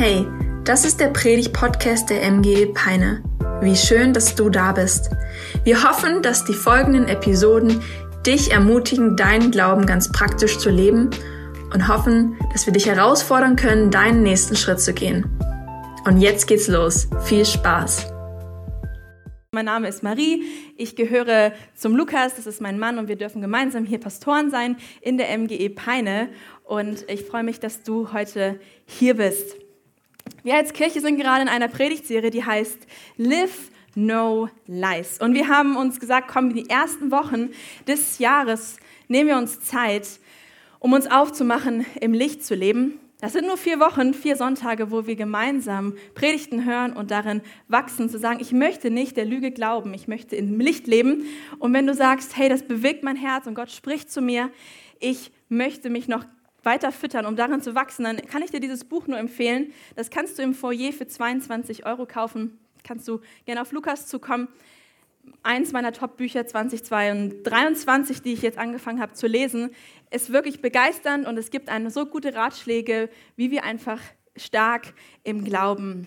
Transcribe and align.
Hey, 0.00 0.28
das 0.62 0.84
ist 0.84 1.00
der 1.00 1.08
Predig-Podcast 1.08 2.08
der 2.08 2.22
MG 2.22 2.66
Peine. 2.66 3.20
Wie 3.60 3.74
schön, 3.74 4.12
dass 4.12 4.36
du 4.36 4.48
da 4.48 4.70
bist. 4.70 5.10
Wir 5.64 5.82
hoffen, 5.82 6.22
dass 6.22 6.44
die 6.44 6.54
folgenden 6.54 7.08
Episoden 7.08 7.82
dich 8.24 8.52
ermutigen, 8.52 9.16
deinen 9.16 9.50
Glauben 9.50 9.86
ganz 9.86 10.12
praktisch 10.12 10.58
zu 10.58 10.70
leben 10.70 11.10
und 11.74 11.88
hoffen, 11.88 12.38
dass 12.52 12.64
wir 12.64 12.72
dich 12.72 12.86
herausfordern 12.86 13.56
können, 13.56 13.90
deinen 13.90 14.22
nächsten 14.22 14.54
Schritt 14.54 14.80
zu 14.80 14.94
gehen. 14.94 15.26
Und 16.04 16.20
jetzt 16.20 16.46
geht's 16.46 16.68
los. 16.68 17.08
Viel 17.24 17.44
Spaß! 17.44 18.06
Mein 19.50 19.64
Name 19.64 19.88
ist 19.88 20.04
Marie, 20.04 20.44
ich 20.76 20.94
gehöre 20.94 21.52
zum 21.74 21.96
Lukas, 21.96 22.36
das 22.36 22.46
ist 22.46 22.60
mein 22.60 22.78
Mann 22.78 22.98
und 22.98 23.08
wir 23.08 23.16
dürfen 23.16 23.42
gemeinsam 23.42 23.84
hier 23.84 23.98
Pastoren 23.98 24.52
sein 24.52 24.76
in 25.00 25.18
der 25.18 25.36
MGE 25.36 25.70
Peine 25.70 26.28
und 26.62 27.04
ich 27.08 27.24
freue 27.24 27.42
mich, 27.42 27.58
dass 27.58 27.82
du 27.82 28.12
heute 28.12 28.60
hier 28.86 29.16
bist. 29.16 29.56
Wir 30.48 30.54
als 30.54 30.72
Kirche 30.72 31.02
sind 31.02 31.18
gerade 31.18 31.42
in 31.42 31.48
einer 31.48 31.68
Predigtserie, 31.68 32.30
die 32.30 32.42
heißt 32.42 32.78
Live 33.18 33.70
No 33.94 34.48
Lies. 34.66 35.20
Und 35.20 35.34
wir 35.34 35.46
haben 35.46 35.76
uns 35.76 36.00
gesagt, 36.00 36.26
komm, 36.32 36.54
die 36.54 36.70
ersten 36.70 37.10
Wochen 37.10 37.50
des 37.86 38.18
Jahres 38.18 38.78
nehmen 39.08 39.28
wir 39.28 39.36
uns 39.36 39.60
Zeit, 39.60 40.08
um 40.78 40.94
uns 40.94 41.06
aufzumachen, 41.06 41.84
im 42.00 42.14
Licht 42.14 42.46
zu 42.46 42.54
leben. 42.54 42.98
Das 43.20 43.34
sind 43.34 43.46
nur 43.46 43.58
vier 43.58 43.78
Wochen, 43.78 44.14
vier 44.14 44.36
Sonntage, 44.36 44.90
wo 44.90 45.06
wir 45.06 45.16
gemeinsam 45.16 45.92
Predigten 46.14 46.64
hören 46.64 46.94
und 46.94 47.10
darin 47.10 47.42
wachsen, 47.68 48.08
zu 48.08 48.18
sagen, 48.18 48.38
ich 48.40 48.52
möchte 48.52 48.90
nicht 48.90 49.18
der 49.18 49.26
Lüge 49.26 49.50
glauben, 49.50 49.92
ich 49.92 50.08
möchte 50.08 50.34
im 50.34 50.58
Licht 50.58 50.86
leben. 50.86 51.26
Und 51.58 51.74
wenn 51.74 51.86
du 51.86 51.92
sagst, 51.92 52.38
hey, 52.38 52.48
das 52.48 52.62
bewegt 52.62 53.04
mein 53.04 53.16
Herz 53.16 53.46
und 53.46 53.54
Gott 53.54 53.70
spricht 53.70 54.10
zu 54.10 54.22
mir, 54.22 54.48
ich 54.98 55.30
möchte 55.50 55.90
mich 55.90 56.08
noch 56.08 56.24
weiter 56.68 56.92
füttern, 56.92 57.24
um 57.24 57.34
darin 57.34 57.62
zu 57.62 57.74
wachsen, 57.74 58.04
dann 58.04 58.18
kann 58.18 58.42
ich 58.42 58.50
dir 58.50 58.60
dieses 58.60 58.84
Buch 58.84 59.06
nur 59.06 59.18
empfehlen. 59.18 59.72
Das 59.96 60.10
kannst 60.10 60.38
du 60.38 60.42
im 60.42 60.54
Foyer 60.54 60.92
für 60.92 61.06
22 61.06 61.86
Euro 61.86 62.04
kaufen. 62.04 62.58
Kannst 62.84 63.08
du 63.08 63.20
gerne 63.46 63.62
auf 63.62 63.72
Lukas 63.72 64.06
zukommen. 64.06 64.48
Eins 65.42 65.72
meiner 65.72 65.92
Top-Bücher 65.92 66.46
2023, 66.46 68.20
die 68.20 68.34
ich 68.34 68.42
jetzt 68.42 68.58
angefangen 68.58 69.00
habe 69.00 69.14
zu 69.14 69.26
lesen, 69.26 69.70
ist 70.10 70.30
wirklich 70.30 70.60
begeisternd 70.60 71.26
und 71.26 71.38
es 71.38 71.50
gibt 71.50 71.70
eine 71.70 71.90
so 71.90 72.04
gute 72.04 72.34
Ratschläge, 72.34 73.08
wie 73.36 73.50
wir 73.50 73.64
einfach 73.64 74.00
stark 74.36 74.92
im 75.24 75.44
Glauben 75.44 76.06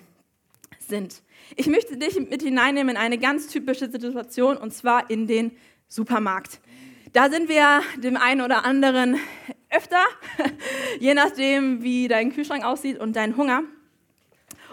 sind. 0.80 1.23
Ich 1.56 1.68
möchte 1.68 1.98
dich 1.98 2.20
mit 2.20 2.44
hineinnehmen 2.44 2.96
in 2.96 3.02
eine 3.02 3.18
ganz 3.18 3.48
typische 3.48 3.90
Situation 3.90 4.58
und 4.58 4.73
zwar 4.73 5.09
in 5.09 5.25
den 5.25 5.52
Supermarkt. 5.88 6.62
Da 7.14 7.30
sind 7.30 7.50
wir 7.50 7.81
dem 7.98 8.16
einen 8.16 8.42
oder 8.42 8.64
anderen 8.64 9.18
öfter, 9.72 10.03
je 11.00 11.14
nachdem, 11.14 11.81
wie 11.83 12.08
dein 12.08 12.33
Kühlschrank 12.33 12.64
aussieht 12.64 13.00
und 13.00 13.16
dein 13.16 13.38
Hunger. 13.38 13.64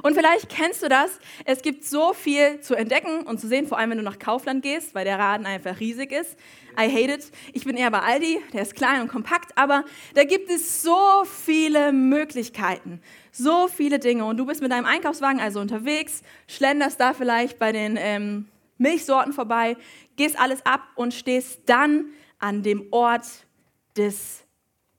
Und 0.03 0.15
vielleicht 0.15 0.49
kennst 0.49 0.83
du 0.83 0.89
das. 0.89 1.19
Es 1.45 1.63
gibt 1.63 1.85
so 1.85 2.13
viel 2.13 2.61
zu 2.61 2.75
entdecken 2.75 3.23
und 3.23 3.41
zu 3.41 3.49
sehen, 3.49 3.67
vor 3.67 3.79
allem 3.79 3.91
wenn 3.91 3.99
du 3.99 4.05
nach 4.05 4.19
Kaufland 4.19 4.63
gehst, 4.63 4.95
weil 4.95 5.05
der 5.05 5.19
Laden 5.19 5.47
einfach 5.47 5.81
riesig 5.81 6.13
ist. 6.13 6.37
I 6.79 6.89
hate 6.89 7.13
it. 7.13 7.33
Ich 7.53 7.65
bin 7.65 7.77
eher 7.77 7.91
bei 7.91 8.01
Aldi, 8.01 8.41
der 8.53 8.63
ist 8.63 8.77
klein 8.77 9.01
und 9.01 9.09
kompakt, 9.09 9.57
aber 9.57 9.85
da 10.15 10.23
gibt 10.23 10.51
es 10.51 10.83
so 10.83 11.25
viele 11.25 11.93
Möglichkeiten, 11.93 13.01
so 13.33 13.67
viele 13.67 13.99
Dinge. 13.99 14.25
Und 14.25 14.37
du 14.37 14.47
bist 14.47 14.63
mit 14.63 14.71
deinem 14.71 14.85
Einkaufswagen 14.85 15.41
also 15.41 15.61
unterwegs, 15.61 16.23
schlenderst 16.47 17.01
da 17.01 17.15
vielleicht 17.15 17.59
bei 17.59 17.73
den 17.73 17.97
ähm, 17.99 18.47
Milchsorten 18.77 19.33
vorbei, 19.33 19.77
gehst 20.17 20.39
alles 20.39 20.65
ab 20.65 20.83
und 20.95 21.13
stehst 21.13 21.63
dann 21.67 22.07
an 22.39 22.63
dem 22.63 22.87
Ort 22.93 23.27
des 23.97 24.45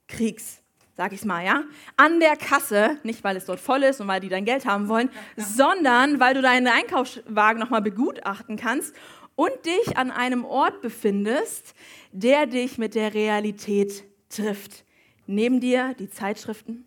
Kriegs, 0.10 0.62
sag 0.98 1.14
ich 1.14 1.24
mal, 1.24 1.46
ja? 1.46 1.64
An 1.96 2.20
der 2.20 2.36
Kasse, 2.36 2.98
nicht 3.04 3.24
weil 3.24 3.38
es 3.38 3.46
dort 3.46 3.62
voll 3.62 3.84
ist 3.84 4.02
und 4.02 4.08
weil 4.10 4.20
die 4.20 4.28
dein 4.28 4.44
Geld 4.44 4.66
haben 4.66 4.90
wollen, 4.90 5.10
ja. 5.38 5.44
sondern 5.44 6.20
weil 6.20 6.34
du 6.34 6.42
deinen 6.42 6.68
Einkaufswagen 6.68 7.60
nochmal 7.60 7.82
begutachten 7.82 8.58
kannst 8.58 8.94
und 9.36 9.52
dich 9.66 9.98
an 9.98 10.12
einem 10.12 10.44
Ort 10.44 10.82
befindest, 10.82 11.74
der 12.12 12.46
dich 12.46 12.78
mit 12.78 12.96
der 12.96 13.14
Realität 13.14 14.04
trifft. 14.28 14.84
Neben 15.28 15.62
dir 15.62 15.96
die 15.98 16.10
Zeitschriften, 16.10 16.84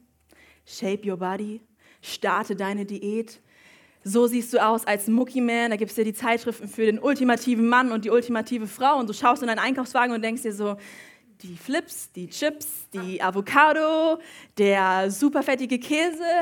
Shape 0.66 1.08
Your 1.08 1.16
Body, 1.16 1.62
starte 2.02 2.54
deine 2.54 2.84
Diät, 2.84 3.40
so 4.04 4.26
siehst 4.26 4.52
du 4.52 4.58
aus 4.58 4.84
als 4.86 5.06
Mucki-Man. 5.06 5.70
Da 5.70 5.76
gibt 5.76 5.90
es 5.90 5.94
dir 5.94 6.04
die 6.04 6.12
Zeitschriften 6.12 6.68
für 6.68 6.84
den 6.84 6.98
ultimativen 6.98 7.68
Mann 7.68 7.92
und 7.92 8.04
die 8.04 8.10
ultimative 8.10 8.66
Frau. 8.66 8.98
Und 8.98 9.08
du 9.08 9.14
schaust 9.14 9.42
in 9.42 9.48
deinen 9.48 9.60
Einkaufswagen 9.60 10.14
und 10.14 10.22
denkst 10.22 10.42
dir 10.42 10.52
so, 10.52 10.76
die 11.42 11.56
Flips, 11.56 12.12
die 12.12 12.28
Chips, 12.28 12.88
die 12.92 13.20
Avocado, 13.20 14.20
der 14.58 15.10
superfettige 15.10 15.78
Käse. 15.78 16.24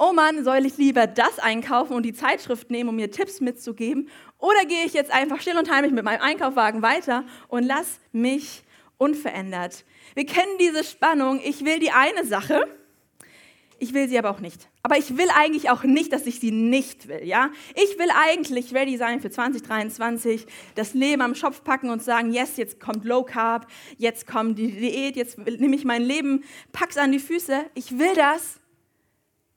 Oh 0.00 0.12
Mann, 0.12 0.44
soll 0.44 0.64
ich 0.64 0.76
lieber 0.76 1.08
das 1.08 1.40
einkaufen 1.40 1.94
und 1.94 2.04
die 2.04 2.12
Zeitschrift 2.12 2.70
nehmen, 2.70 2.88
um 2.88 2.94
mir 2.94 3.10
Tipps 3.10 3.40
mitzugeben? 3.40 4.08
Oder 4.38 4.64
gehe 4.64 4.84
ich 4.84 4.92
jetzt 4.92 5.10
einfach 5.10 5.40
still 5.40 5.58
und 5.58 5.68
heimlich 5.68 5.90
mit 5.90 6.04
meinem 6.04 6.22
Einkaufswagen 6.22 6.82
weiter 6.82 7.24
und 7.48 7.64
lass 7.64 7.98
mich 8.12 8.62
unverändert? 8.96 9.84
Wir 10.14 10.24
kennen 10.24 10.56
diese 10.60 10.84
Spannung. 10.84 11.40
Ich 11.42 11.64
will 11.64 11.80
die 11.80 11.90
eine 11.90 12.24
Sache 12.24 12.68
ich 13.78 13.94
will 13.94 14.08
sie 14.08 14.18
aber 14.18 14.30
auch 14.30 14.40
nicht. 14.40 14.68
Aber 14.82 14.98
ich 14.98 15.16
will 15.16 15.28
eigentlich 15.34 15.70
auch 15.70 15.84
nicht, 15.84 16.12
dass 16.12 16.26
ich 16.26 16.40
sie 16.40 16.50
nicht 16.50 17.08
will, 17.08 17.24
ja? 17.24 17.50
Ich 17.74 17.98
will 17.98 18.08
eigentlich 18.14 18.74
ready 18.74 18.96
sein 18.96 19.20
für 19.20 19.30
2023, 19.30 20.46
das 20.74 20.94
Leben 20.94 21.22
am 21.22 21.34
Schopf 21.34 21.62
packen 21.62 21.90
und 21.90 22.02
sagen, 22.02 22.32
yes, 22.32 22.56
jetzt 22.56 22.80
kommt 22.80 23.04
Low 23.04 23.22
Carb, 23.22 23.66
jetzt 23.96 24.26
kommt 24.26 24.58
die 24.58 24.72
Diät, 24.72 25.16
jetzt 25.16 25.38
nehme 25.38 25.76
ich 25.76 25.84
mein 25.84 26.02
Leben, 26.02 26.44
pack's 26.72 26.96
an 26.96 27.12
die 27.12 27.20
Füße. 27.20 27.64
Ich 27.74 27.98
will 27.98 28.14
das. 28.14 28.58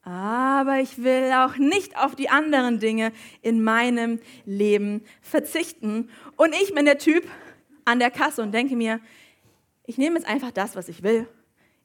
Aber 0.04 0.80
ich 0.80 1.04
will 1.04 1.32
auch 1.34 1.58
nicht 1.58 1.98
auf 1.98 2.16
die 2.16 2.30
anderen 2.30 2.80
Dinge 2.80 3.12
in 3.42 3.64
meinem 3.64 4.20
Leben 4.46 5.04
verzichten. 5.22 6.10
Und 6.38 6.56
ich 6.62 6.74
bin 6.74 6.86
der 6.86 6.98
Typ 6.98 7.28
an 7.86 8.00
der 8.00 8.10
Kasse 8.10 8.42
und 8.42 8.52
denke 8.52 8.76
mir, 8.76 9.00
ich 9.86 9.98
nehme 9.98 10.18
jetzt 10.18 10.28
einfach 10.28 10.52
das, 10.52 10.76
was 10.76 10.90
ich 10.90 11.04
will. 11.04 11.28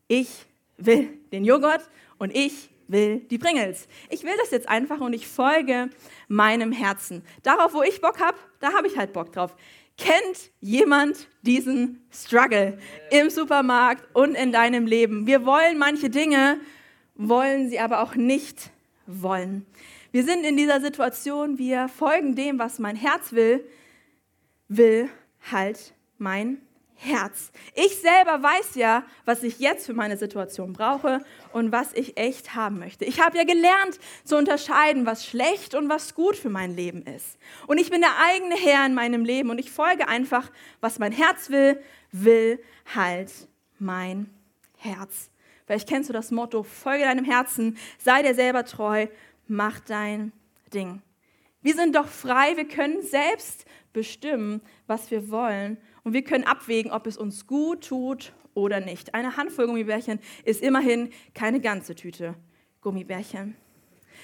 Ich 0.09 0.47
will 0.79 1.09
den 1.33 1.45
Joghurt 1.45 1.89
und 2.19 2.35
ich 2.35 2.71
will 2.89 3.21
die 3.31 3.39
Pringles. 3.39 3.89
Ich 4.11 4.25
will 4.25 4.35
das 4.39 4.51
jetzt 4.51 4.69
einfach 4.69 5.01
und 5.01 5.13
ich 5.13 5.27
folge 5.27 5.91
meinem 6.29 6.73
Herzen. 6.73 7.23
Darauf, 7.43 7.75
wo 7.75 7.83
ich 7.83 8.01
Bock 8.01 8.21
habe, 8.21 8.37
da 8.61 8.73
habe 8.73 8.87
ich 8.87 8.97
halt 8.97 9.13
Bock 9.13 9.33
drauf. 9.33 9.57
Kennt 9.99 10.51
jemand 10.61 11.29
diesen 11.43 12.07
Struggle 12.13 12.79
im 13.11 13.31
Supermarkt 13.31 14.05
und 14.15 14.35
in 14.35 14.53
deinem 14.53 14.87
Leben? 14.87 15.27
Wir 15.27 15.47
wollen 15.47 15.79
manche 15.79 16.11
Dinge, 16.11 16.61
wollen 17.15 17.71
sie 17.71 17.81
aber 17.81 18.03
auch 18.03 18.15
nicht 18.15 18.71
wollen. 19.07 19.65
Wir 20.13 20.23
sind 20.23 20.45
in 20.45 20.57
dieser 20.57 20.81
Situation, 20.81 21.59
wir 21.59 21.89
folgen 21.89 22.35
dem, 22.35 22.59
was 22.59 22.79
mein 22.79 22.97
Herz 22.97 23.33
will, 23.33 23.67
will 24.69 25.09
halt 25.51 25.95
mein 26.19 26.59
Herz. 26.97 27.53
Ich 27.75 28.01
selber 28.01 28.43
weiß 28.43 28.75
ja, 28.75 29.05
was 29.25 29.43
ich 29.43 29.59
jetzt 29.59 29.87
für 29.87 29.93
meine 29.93 30.17
Situation 30.17 30.73
brauche 30.73 31.21
und 31.53 31.71
was 31.71 31.93
ich 31.93 32.17
echt 32.17 32.55
haben 32.55 32.79
möchte. 32.79 33.05
Ich 33.05 33.21
habe 33.21 33.37
ja 33.37 33.45
gelernt 33.45 34.01
zu 34.25 34.37
unterscheiden, 34.37 35.07
was 35.07 35.27
schlecht 35.27 35.75
und 35.75 35.89
was 35.89 36.15
gut 36.15 36.37
für 36.37 36.49
mein 36.49 36.75
Leben 36.75 37.03
ist. 37.03 37.39
Und 37.67 37.79
ich 37.79 37.91
bin 37.91 38.01
der 38.01 38.17
eigene 38.27 38.57
Herr 38.57 38.87
in 38.87 38.95
meinem 38.95 39.25
Leben 39.25 39.51
und 39.51 39.59
ich 39.59 39.71
folge 39.71 40.09
einfach, 40.09 40.51
was 40.81 40.99
mein 40.99 41.13
Herz 41.13 41.51
will, 41.51 41.81
will 42.13 42.59
halt 42.95 43.31
mein 43.79 44.31
Herz. 44.79 45.31
Vielleicht 45.67 45.89
kennst 45.89 46.09
du 46.09 46.13
das 46.13 46.31
Motto, 46.31 46.63
folge 46.63 47.05
deinem 47.05 47.25
Herzen, 47.25 47.77
sei 47.99 48.23
dir 48.23 48.35
selber 48.35 48.65
treu, 48.65 49.09
mach 49.49 49.81
dein 49.81 50.33
Ding. 50.73 51.03
Wir 51.61 51.75
sind 51.75 51.97
doch 51.97 52.07
frei, 52.07 52.57
wir 52.57 52.69
können 52.69 53.03
selbst 53.03 53.67
bestimmen, 53.93 54.61
was 54.87 55.11
wir 55.11 55.31
wollen 55.31 55.79
und 56.07 56.13
wir 56.13 56.23
können 56.23 56.45
abwägen, 56.45 56.93
ob 56.93 57.09
es 57.09 57.17
uns 57.17 57.49
gut 57.49 57.89
tut 57.89 58.33
oder 58.55 58.79
nicht. 58.79 59.13
Eine 59.13 59.37
Handvoll 59.37 59.67
Gummibärchen 59.67 60.21
ist 60.45 60.63
immerhin 60.63 61.11
keine 61.35 61.59
ganze 61.61 61.97
Tüte 61.97 62.37
Gummibärchen. 62.81 63.57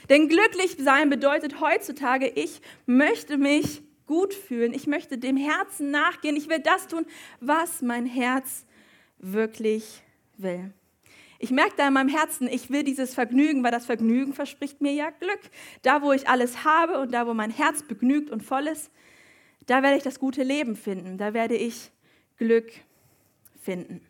Denn 0.08 0.28
glücklich 0.28 0.76
sein 0.78 1.10
bedeutet 1.10 1.60
heutzutage, 1.60 2.28
ich 2.28 2.60
möchte 2.86 3.36
mich 3.36 3.82
gut 4.06 4.32
fühlen, 4.32 4.72
ich 4.72 4.86
möchte 4.86 5.18
dem 5.18 5.36
Herzen 5.36 5.90
nachgehen, 5.90 6.36
ich 6.36 6.48
will 6.48 6.60
das 6.60 6.86
tun, 6.86 7.04
was 7.40 7.82
mein 7.82 8.06
Herz 8.06 8.64
wirklich 9.18 10.04
will. 10.36 10.72
Ich 11.40 11.50
merke 11.50 11.74
da 11.76 11.88
in 11.88 11.94
meinem 11.94 12.10
Herzen, 12.10 12.46
ich 12.46 12.70
will 12.70 12.84
dieses 12.84 13.12
Vergnügen, 13.12 13.64
weil 13.64 13.72
das 13.72 13.86
Vergnügen 13.86 14.34
verspricht 14.34 14.80
mir 14.80 14.92
ja 14.92 15.10
Glück. 15.10 15.40
Da, 15.82 16.00
wo 16.00 16.12
ich 16.12 16.28
alles 16.28 16.62
habe 16.62 17.00
und 17.00 17.12
da, 17.12 17.26
wo 17.26 17.34
mein 17.34 17.50
Herz 17.50 17.82
begnügt 17.82 18.30
und 18.30 18.44
voll 18.44 18.68
ist, 18.68 18.92
da 19.66 19.82
werde 19.82 19.96
ich 19.96 20.02
das 20.02 20.18
gute 20.18 20.42
Leben 20.42 20.76
finden, 20.76 21.18
da 21.18 21.34
werde 21.34 21.56
ich 21.56 21.90
Glück 22.36 22.72
finden. 23.60 24.00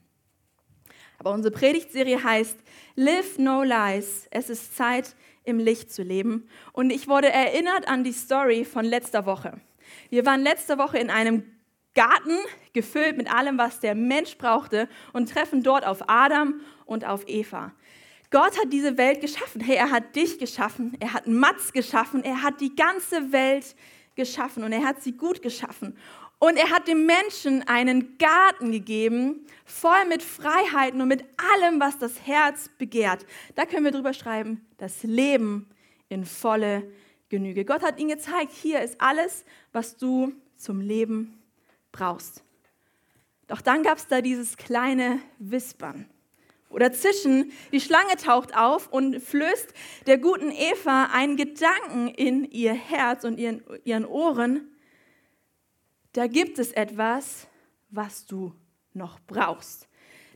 Aber 1.18 1.32
unsere 1.32 1.54
Predigtserie 1.54 2.22
heißt 2.22 2.58
Live 2.96 3.38
No 3.38 3.62
Lies. 3.62 4.26
Es 4.30 4.50
ist 4.50 4.76
Zeit, 4.76 5.14
im 5.44 5.58
Licht 5.58 5.92
zu 5.92 6.02
leben. 6.02 6.48
Und 6.72 6.90
ich 6.90 7.08
wurde 7.08 7.30
erinnert 7.30 7.88
an 7.88 8.04
die 8.04 8.12
Story 8.12 8.64
von 8.64 8.84
letzter 8.84 9.26
Woche. 9.26 9.60
Wir 10.10 10.24
waren 10.24 10.42
letzte 10.42 10.78
Woche 10.78 10.98
in 10.98 11.10
einem 11.10 11.44
Garten 11.94 12.38
gefüllt 12.72 13.16
mit 13.16 13.32
allem, 13.32 13.58
was 13.58 13.80
der 13.80 13.94
Mensch 13.94 14.38
brauchte 14.38 14.88
und 15.12 15.30
treffen 15.30 15.62
dort 15.62 15.86
auf 15.86 16.08
Adam 16.08 16.60
und 16.86 17.04
auf 17.04 17.24
Eva. 17.28 17.72
Gott 18.30 18.58
hat 18.58 18.72
diese 18.72 18.96
Welt 18.96 19.20
geschaffen. 19.20 19.60
Hey, 19.60 19.76
er 19.76 19.90
hat 19.90 20.16
dich 20.16 20.38
geschaffen, 20.38 20.96
er 21.00 21.12
hat 21.12 21.26
Mats 21.26 21.72
geschaffen, 21.72 22.24
er 22.24 22.42
hat 22.42 22.60
die 22.60 22.74
ganze 22.74 23.32
Welt 23.32 23.64
geschaffen 23.64 24.01
und 24.64 24.72
er 24.72 24.84
hat 24.84 25.02
sie 25.02 25.12
gut 25.12 25.42
geschaffen. 25.42 25.96
Und 26.38 26.56
er 26.56 26.70
hat 26.70 26.88
dem 26.88 27.06
Menschen 27.06 27.62
einen 27.68 28.18
Garten 28.18 28.72
gegeben, 28.72 29.46
voll 29.64 30.06
mit 30.08 30.22
Freiheiten 30.22 31.00
und 31.00 31.08
mit 31.08 31.24
allem, 31.36 31.78
was 31.78 31.98
das 31.98 32.26
Herz 32.26 32.68
begehrt. 32.78 33.24
Da 33.54 33.64
können 33.64 33.84
wir 33.84 33.92
drüber 33.92 34.12
schreiben, 34.12 34.66
das 34.76 35.04
Leben 35.04 35.70
in 36.08 36.24
volle 36.24 36.90
Genüge. 37.28 37.64
Gott 37.64 37.82
hat 37.82 38.00
ihm 38.00 38.08
gezeigt, 38.08 38.52
hier 38.52 38.80
ist 38.80 39.00
alles, 39.00 39.44
was 39.72 39.96
du 39.96 40.32
zum 40.56 40.80
Leben 40.80 41.40
brauchst. 41.92 42.42
Doch 43.46 43.60
dann 43.60 43.82
gab 43.82 43.98
es 43.98 44.08
da 44.08 44.20
dieses 44.20 44.56
kleine 44.56 45.20
Wispern 45.38 46.08
oder 46.72 46.92
Zischen. 46.92 47.52
Die 47.70 47.80
Schlange 47.80 48.16
taucht 48.16 48.56
auf 48.56 48.88
und 48.88 49.20
flößt 49.20 49.72
der 50.06 50.18
guten 50.18 50.50
Eva 50.50 51.10
einen 51.12 51.36
Gedanken 51.36 52.08
in 52.08 52.50
ihr 52.50 52.74
Herz 52.74 53.24
und 53.24 53.38
ihren, 53.38 53.62
ihren 53.84 54.04
Ohren. 54.04 54.68
Da 56.12 56.26
gibt 56.26 56.58
es 56.58 56.72
etwas, 56.72 57.46
was 57.90 58.26
du 58.26 58.52
noch 58.94 59.18
brauchst. 59.26 59.88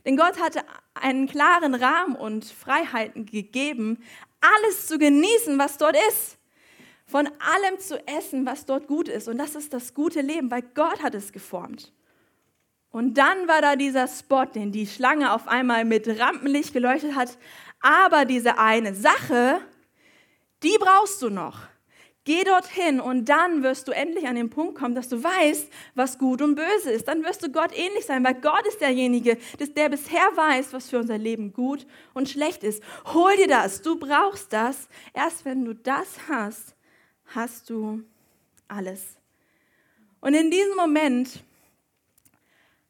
Denn 0.05 0.15
Gott 0.15 0.39
hatte 0.39 0.61
einen 0.93 1.27
klaren 1.27 1.75
Rahmen 1.75 2.15
und 2.15 2.45
Freiheiten 2.45 3.25
gegeben, 3.25 4.01
alles 4.39 4.87
zu 4.87 4.97
genießen, 4.97 5.59
was 5.59 5.77
dort 5.77 5.97
ist. 6.09 6.37
Von 7.05 7.27
allem 7.27 7.79
zu 7.79 8.05
essen, 8.07 8.45
was 8.45 8.65
dort 8.65 8.87
gut 8.87 9.07
ist. 9.07 9.27
Und 9.27 9.37
das 9.37 9.55
ist 9.55 9.73
das 9.73 9.93
gute 9.93 10.21
Leben, 10.21 10.51
weil 10.51 10.61
Gott 10.61 11.01
hat 11.01 11.15
es 11.15 11.31
geformt. 11.31 11.93
Und 12.97 13.13
dann 13.19 13.47
war 13.47 13.61
da 13.61 13.75
dieser 13.75 14.07
Spot, 14.07 14.45
den 14.45 14.71
die 14.71 14.87
Schlange 14.87 15.31
auf 15.31 15.47
einmal 15.47 15.85
mit 15.85 16.07
Rampenlicht 16.07 16.73
geleuchtet 16.73 17.13
hat. 17.13 17.37
Aber 17.79 18.25
diese 18.25 18.57
eine 18.57 18.95
Sache, 18.95 19.59
die 20.63 20.75
brauchst 20.79 21.21
du 21.21 21.29
noch. 21.29 21.59
Geh 22.23 22.43
dorthin 22.43 22.99
und 22.99 23.29
dann 23.29 23.61
wirst 23.61 23.87
du 23.87 23.91
endlich 23.91 24.27
an 24.27 24.33
den 24.33 24.49
Punkt 24.49 24.73
kommen, 24.73 24.95
dass 24.95 25.09
du 25.09 25.23
weißt, 25.23 25.69
was 25.93 26.17
gut 26.17 26.41
und 26.41 26.55
böse 26.55 26.89
ist. 26.89 27.07
Dann 27.07 27.23
wirst 27.23 27.43
du 27.43 27.51
Gott 27.51 27.69
ähnlich 27.77 28.03
sein, 28.03 28.25
weil 28.25 28.33
Gott 28.33 28.65
ist 28.67 28.81
derjenige, 28.81 29.37
der 29.59 29.89
bisher 29.89 30.31
weiß, 30.35 30.73
was 30.73 30.89
für 30.89 30.97
unser 30.97 31.19
Leben 31.19 31.53
gut 31.53 31.85
und 32.15 32.27
schlecht 32.27 32.63
ist. 32.63 32.81
Hol 33.13 33.35
dir 33.35 33.47
das, 33.47 33.83
du 33.83 33.99
brauchst 33.99 34.51
das. 34.51 34.89
Erst 35.13 35.45
wenn 35.45 35.65
du 35.65 35.75
das 35.75 36.07
hast, 36.27 36.75
hast 37.27 37.69
du 37.69 38.01
alles. 38.67 39.17
Und 40.19 40.33
in 40.33 40.49
diesem 40.49 40.75
Moment 40.75 41.43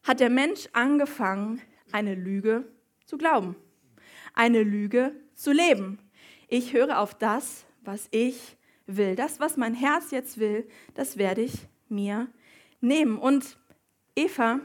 hat 0.08 0.22
der 0.22 0.30
Mensch 0.30 0.70
angefangen, 0.72 1.62
eine 1.92 2.16
Lüge 2.16 2.66
zu 3.06 3.18
glauben, 3.18 3.58
eine 4.34 4.64
Lüge 4.64 5.14
zu 5.36 5.52
leben. 5.52 6.00
Ich 6.48 6.72
höre 6.72 7.00
auf 7.00 7.14
das, 7.14 7.66
was 7.82 8.08
ich 8.12 8.56
will. 8.86 9.18
Das, 9.18 9.42
was 9.42 9.58
mein 9.58 9.74
Herz 9.74 10.12
jetzt 10.12 10.38
will, 10.38 10.68
das 10.94 11.18
werde 11.18 11.42
ich 11.42 11.54
mir 11.90 12.28
nehmen. 12.80 13.18
Und 13.18 13.58
Eva 14.16 14.62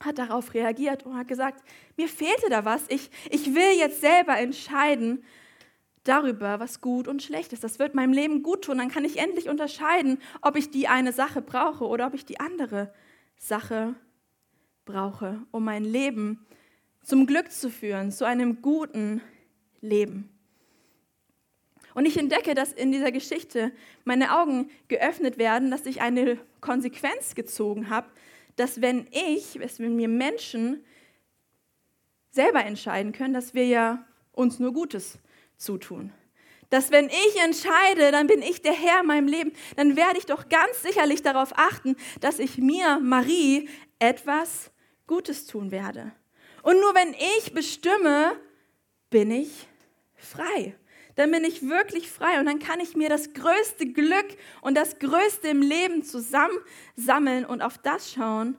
hat 0.00 0.18
darauf 0.18 0.54
reagiert 0.54 1.06
und 1.06 1.16
hat 1.16 1.28
gesagt, 1.28 1.62
mir 1.96 2.08
fehlte 2.08 2.50
da 2.50 2.64
was. 2.64 2.82
Ich, 2.88 3.10
ich 3.30 3.54
will 3.54 3.78
jetzt 3.78 4.00
selber 4.00 4.36
entscheiden 4.38 5.22
darüber, 6.02 6.58
was 6.58 6.80
gut 6.80 7.06
und 7.06 7.22
schlecht 7.22 7.52
ist. 7.52 7.62
Das 7.62 7.78
wird 7.78 7.94
meinem 7.94 8.12
Leben 8.12 8.42
gut 8.42 8.64
tun. 8.64 8.78
Dann 8.78 8.90
kann 8.90 9.04
ich 9.04 9.18
endlich 9.18 9.48
unterscheiden, 9.48 10.18
ob 10.40 10.56
ich 10.56 10.70
die 10.70 10.88
eine 10.88 11.12
Sache 11.12 11.42
brauche 11.42 11.86
oder 11.86 12.08
ob 12.08 12.14
ich 12.14 12.24
die 12.24 12.40
andere 12.40 12.92
Sache 13.36 13.94
brauche, 13.94 14.11
um 15.50 15.64
mein 15.64 15.84
Leben 15.84 16.44
zum 17.02 17.26
Glück 17.26 17.50
zu 17.50 17.70
führen, 17.70 18.10
zu 18.10 18.24
einem 18.24 18.62
guten 18.62 19.20
Leben. 19.80 20.28
Und 21.94 22.06
ich 22.06 22.16
entdecke, 22.16 22.54
dass 22.54 22.72
in 22.72 22.90
dieser 22.90 23.12
Geschichte 23.12 23.72
meine 24.04 24.38
Augen 24.38 24.70
geöffnet 24.88 25.38
werden, 25.38 25.70
dass 25.70 25.86
ich 25.86 26.00
eine 26.00 26.38
Konsequenz 26.60 27.34
gezogen 27.34 27.90
habe, 27.90 28.08
dass 28.56 28.80
wenn 28.80 29.06
ich, 29.10 29.58
wenn 29.78 29.98
wir 29.98 30.08
Menschen 30.08 30.84
selber 32.30 32.64
entscheiden 32.64 33.12
können, 33.12 33.34
dass 33.34 33.54
wir 33.54 33.66
ja 33.66 34.04
uns 34.32 34.58
nur 34.58 34.72
Gutes 34.72 35.18
zutun. 35.56 36.12
Dass 36.72 36.90
wenn 36.90 37.10
ich 37.10 37.38
entscheide, 37.44 38.12
dann 38.12 38.26
bin 38.26 38.40
ich 38.40 38.62
der 38.62 38.72
Herr 38.72 39.00
in 39.00 39.06
meinem 39.06 39.28
Leben, 39.28 39.52
dann 39.76 39.94
werde 39.94 40.16
ich 40.16 40.24
doch 40.24 40.48
ganz 40.48 40.80
sicherlich 40.80 41.20
darauf 41.20 41.52
achten, 41.54 41.96
dass 42.20 42.38
ich 42.38 42.56
mir, 42.56 42.98
Marie, 42.98 43.68
etwas 43.98 44.70
Gutes 45.06 45.44
tun 45.44 45.70
werde. 45.70 46.12
Und 46.62 46.80
nur 46.80 46.94
wenn 46.94 47.12
ich 47.36 47.52
bestimme, 47.52 48.40
bin 49.10 49.30
ich 49.30 49.68
frei. 50.14 50.74
Dann 51.14 51.30
bin 51.30 51.44
ich 51.44 51.68
wirklich 51.68 52.10
frei 52.10 52.40
und 52.40 52.46
dann 52.46 52.58
kann 52.58 52.80
ich 52.80 52.96
mir 52.96 53.10
das 53.10 53.34
größte 53.34 53.92
Glück 53.92 54.38
und 54.62 54.74
das 54.74 54.98
Größte 54.98 55.48
im 55.48 55.60
Leben 55.60 56.02
zusammensammeln 56.02 57.44
und 57.44 57.60
auf 57.60 57.76
das 57.76 58.10
schauen, 58.10 58.56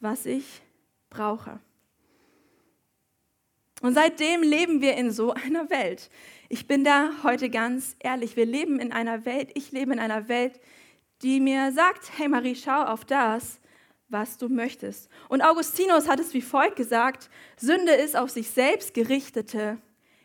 was 0.00 0.26
ich 0.26 0.60
brauche. 1.08 1.60
Und 3.80 3.94
seitdem 3.94 4.42
leben 4.42 4.80
wir 4.80 4.94
in 4.96 5.12
so 5.12 5.32
einer 5.32 5.70
Welt. 5.70 6.10
Ich 6.54 6.68
bin 6.68 6.84
da 6.84 7.10
heute 7.24 7.50
ganz 7.50 7.96
ehrlich. 7.98 8.36
Wir 8.36 8.46
leben 8.46 8.78
in 8.78 8.92
einer 8.92 9.24
Welt, 9.24 9.50
ich 9.54 9.72
lebe 9.72 9.92
in 9.92 9.98
einer 9.98 10.28
Welt, 10.28 10.60
die 11.20 11.40
mir 11.40 11.72
sagt, 11.72 12.12
hey 12.16 12.28
Marie, 12.28 12.54
schau 12.54 12.84
auf 12.84 13.04
das, 13.04 13.58
was 14.08 14.38
du 14.38 14.48
möchtest. 14.48 15.08
Und 15.28 15.42
Augustinus 15.42 16.08
hat 16.08 16.20
es 16.20 16.32
wie 16.32 16.42
folgt 16.42 16.76
gesagt, 16.76 17.28
Sünde 17.56 17.90
ist 17.90 18.16
auf 18.16 18.30
sich 18.30 18.50
selbst 18.50 18.94
gerichtete 18.94 19.78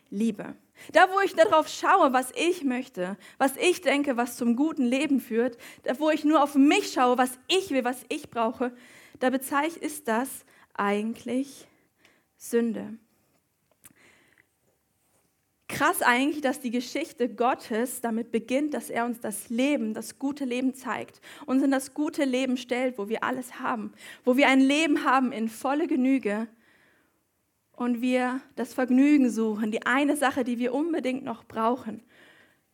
Liebe. 0.08 0.54
Da, 0.92 1.08
wo 1.12 1.18
ich 1.18 1.34
darauf 1.34 1.66
schaue, 1.66 2.12
was 2.12 2.30
ich 2.36 2.62
möchte, 2.62 3.16
was 3.38 3.56
ich 3.56 3.80
denke, 3.80 4.16
was 4.16 4.36
zum 4.36 4.54
guten 4.54 4.84
Leben 4.84 5.18
führt, 5.18 5.58
da, 5.82 5.98
wo 5.98 6.10
ich 6.10 6.24
nur 6.24 6.44
auf 6.44 6.54
mich 6.54 6.92
schaue, 6.92 7.18
was 7.18 7.40
ich 7.48 7.70
will, 7.70 7.82
was 7.82 8.04
ich 8.08 8.30
brauche, 8.30 8.72
da 9.18 9.30
bezeichnet 9.30 9.82
ist 9.82 10.06
das 10.06 10.44
eigentlich 10.74 11.66
Sünde. 12.36 13.00
Krass 15.80 16.02
eigentlich, 16.02 16.42
dass 16.42 16.60
die 16.60 16.70
Geschichte 16.70 17.26
Gottes 17.26 18.02
damit 18.02 18.30
beginnt, 18.30 18.74
dass 18.74 18.90
er 18.90 19.06
uns 19.06 19.18
das 19.18 19.48
Leben, 19.48 19.94
das 19.94 20.18
gute 20.18 20.44
Leben 20.44 20.74
zeigt, 20.74 21.22
uns 21.46 21.62
in 21.62 21.70
das 21.70 21.94
gute 21.94 22.24
Leben 22.26 22.58
stellt, 22.58 22.98
wo 22.98 23.08
wir 23.08 23.24
alles 23.24 23.60
haben, 23.60 23.94
wo 24.22 24.36
wir 24.36 24.48
ein 24.48 24.60
Leben 24.60 25.06
haben 25.06 25.32
in 25.32 25.48
volle 25.48 25.86
Genüge 25.86 26.48
und 27.72 28.02
wir 28.02 28.42
das 28.56 28.74
Vergnügen 28.74 29.30
suchen, 29.30 29.70
die 29.70 29.86
eine 29.86 30.18
Sache, 30.18 30.44
die 30.44 30.58
wir 30.58 30.74
unbedingt 30.74 31.24
noch 31.24 31.44
brauchen. 31.44 32.02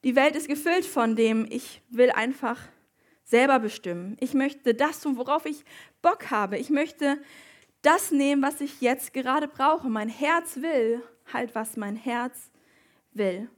Die 0.02 0.16
Welt 0.16 0.35
ist 0.35 0.49
gefüllt 0.49 0.85
von 0.85 1.14
dem, 1.14 1.47
ich 1.49 1.83
will 1.90 2.11
einfach 2.11 2.61
selber 3.23 3.61
bestimmen. 3.61 4.16
Ich 4.19 4.35
möchte 4.35 4.75
das 4.75 4.99
tun, 4.99 5.16
worauf 5.16 5.47
ich 5.47 5.62
Bock 6.02 6.33
habe. 6.33 6.59
Ich 6.59 6.71
möchte 6.71 7.19
das 7.83 8.11
nehmen, 8.11 8.42
was 8.42 8.61
ich 8.61 8.80
jetzt 8.80 9.12
gerade 9.12 9.47
brauche. 9.47 9.88
Mein 9.88 10.09
Herz 10.09 10.57
will 10.57 11.04
halt, 11.33 11.54
was 11.54 11.76
mein 11.76 11.95
Herz 11.95 12.50
will. 13.16 13.49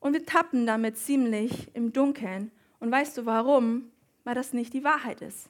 Und 0.00 0.12
wir 0.12 0.24
tappen 0.24 0.66
damit 0.66 0.96
ziemlich 0.96 1.74
im 1.74 1.92
Dunkeln. 1.92 2.50
Und 2.80 2.90
weißt 2.90 3.18
du 3.18 3.26
warum? 3.26 3.90
Weil 4.24 4.34
das 4.34 4.52
nicht 4.52 4.72
die 4.74 4.84
Wahrheit 4.84 5.20
ist. 5.22 5.48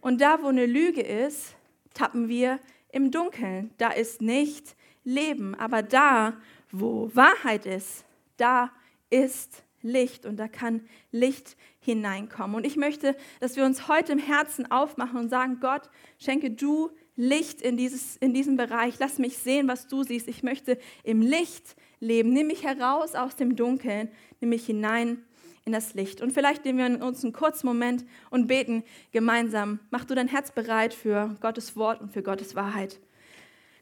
Und 0.00 0.20
da, 0.20 0.42
wo 0.42 0.48
eine 0.48 0.66
Lüge 0.66 1.02
ist, 1.02 1.54
tappen 1.94 2.28
wir 2.28 2.58
im 2.90 3.10
Dunkeln. 3.10 3.70
Da 3.78 3.90
ist 3.90 4.20
nicht 4.20 4.76
Leben. 5.04 5.54
Aber 5.54 5.82
da, 5.82 6.34
wo 6.70 7.10
Wahrheit 7.14 7.66
ist, 7.66 8.04
da 8.36 8.70
ist 9.08 9.62
Licht 9.82 10.26
und 10.26 10.36
da 10.36 10.48
kann 10.48 10.86
Licht 11.10 11.56
hineinkommen. 11.80 12.56
Und 12.56 12.66
ich 12.66 12.76
möchte, 12.76 13.16
dass 13.40 13.56
wir 13.56 13.64
uns 13.64 13.88
heute 13.88 14.12
im 14.12 14.18
Herzen 14.18 14.70
aufmachen 14.70 15.18
und 15.18 15.28
sagen, 15.30 15.58
Gott, 15.60 15.88
schenke 16.18 16.50
du 16.50 16.90
Licht 17.20 17.60
in, 17.60 17.76
dieses, 17.76 18.16
in 18.16 18.32
diesem 18.32 18.56
Bereich. 18.56 18.94
Lass 18.98 19.18
mich 19.18 19.36
sehen, 19.38 19.68
was 19.68 19.86
du 19.86 20.02
siehst. 20.02 20.26
Ich 20.26 20.42
möchte 20.42 20.78
im 21.04 21.20
Licht 21.20 21.76
leben. 22.00 22.32
Nimm 22.32 22.46
mich 22.46 22.64
heraus 22.64 23.14
aus 23.14 23.36
dem 23.36 23.56
Dunkeln, 23.56 24.08
nimm 24.40 24.50
mich 24.50 24.66
hinein 24.66 25.22
in 25.66 25.72
das 25.72 25.94
Licht. 25.94 26.22
Und 26.22 26.32
vielleicht 26.32 26.64
nehmen 26.64 27.00
wir 27.00 27.06
uns 27.06 27.22
einen 27.22 27.34
kurzen 27.34 27.66
Moment 27.66 28.04
und 28.30 28.46
beten 28.46 28.82
gemeinsam. 29.12 29.80
Mach 29.90 30.04
du 30.04 30.14
dein 30.14 30.28
Herz 30.28 30.52
bereit 30.52 30.94
für 30.94 31.36
Gottes 31.40 31.76
Wort 31.76 32.00
und 32.00 32.10
für 32.12 32.22
Gottes 32.22 32.54
Wahrheit. 32.54 32.98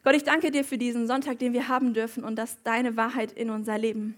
Gott, 0.03 0.15
ich 0.15 0.23
danke 0.23 0.51
dir 0.51 0.63
für 0.63 0.77
diesen 0.77 1.07
Sonntag, 1.07 1.39
den 1.39 1.53
wir 1.53 1.67
haben 1.67 1.93
dürfen 1.93 2.23
und 2.23 2.35
dass 2.35 2.61
deine 2.63 2.97
Wahrheit 2.97 3.31
in 3.31 3.49
unser 3.49 3.77
Leben 3.77 4.15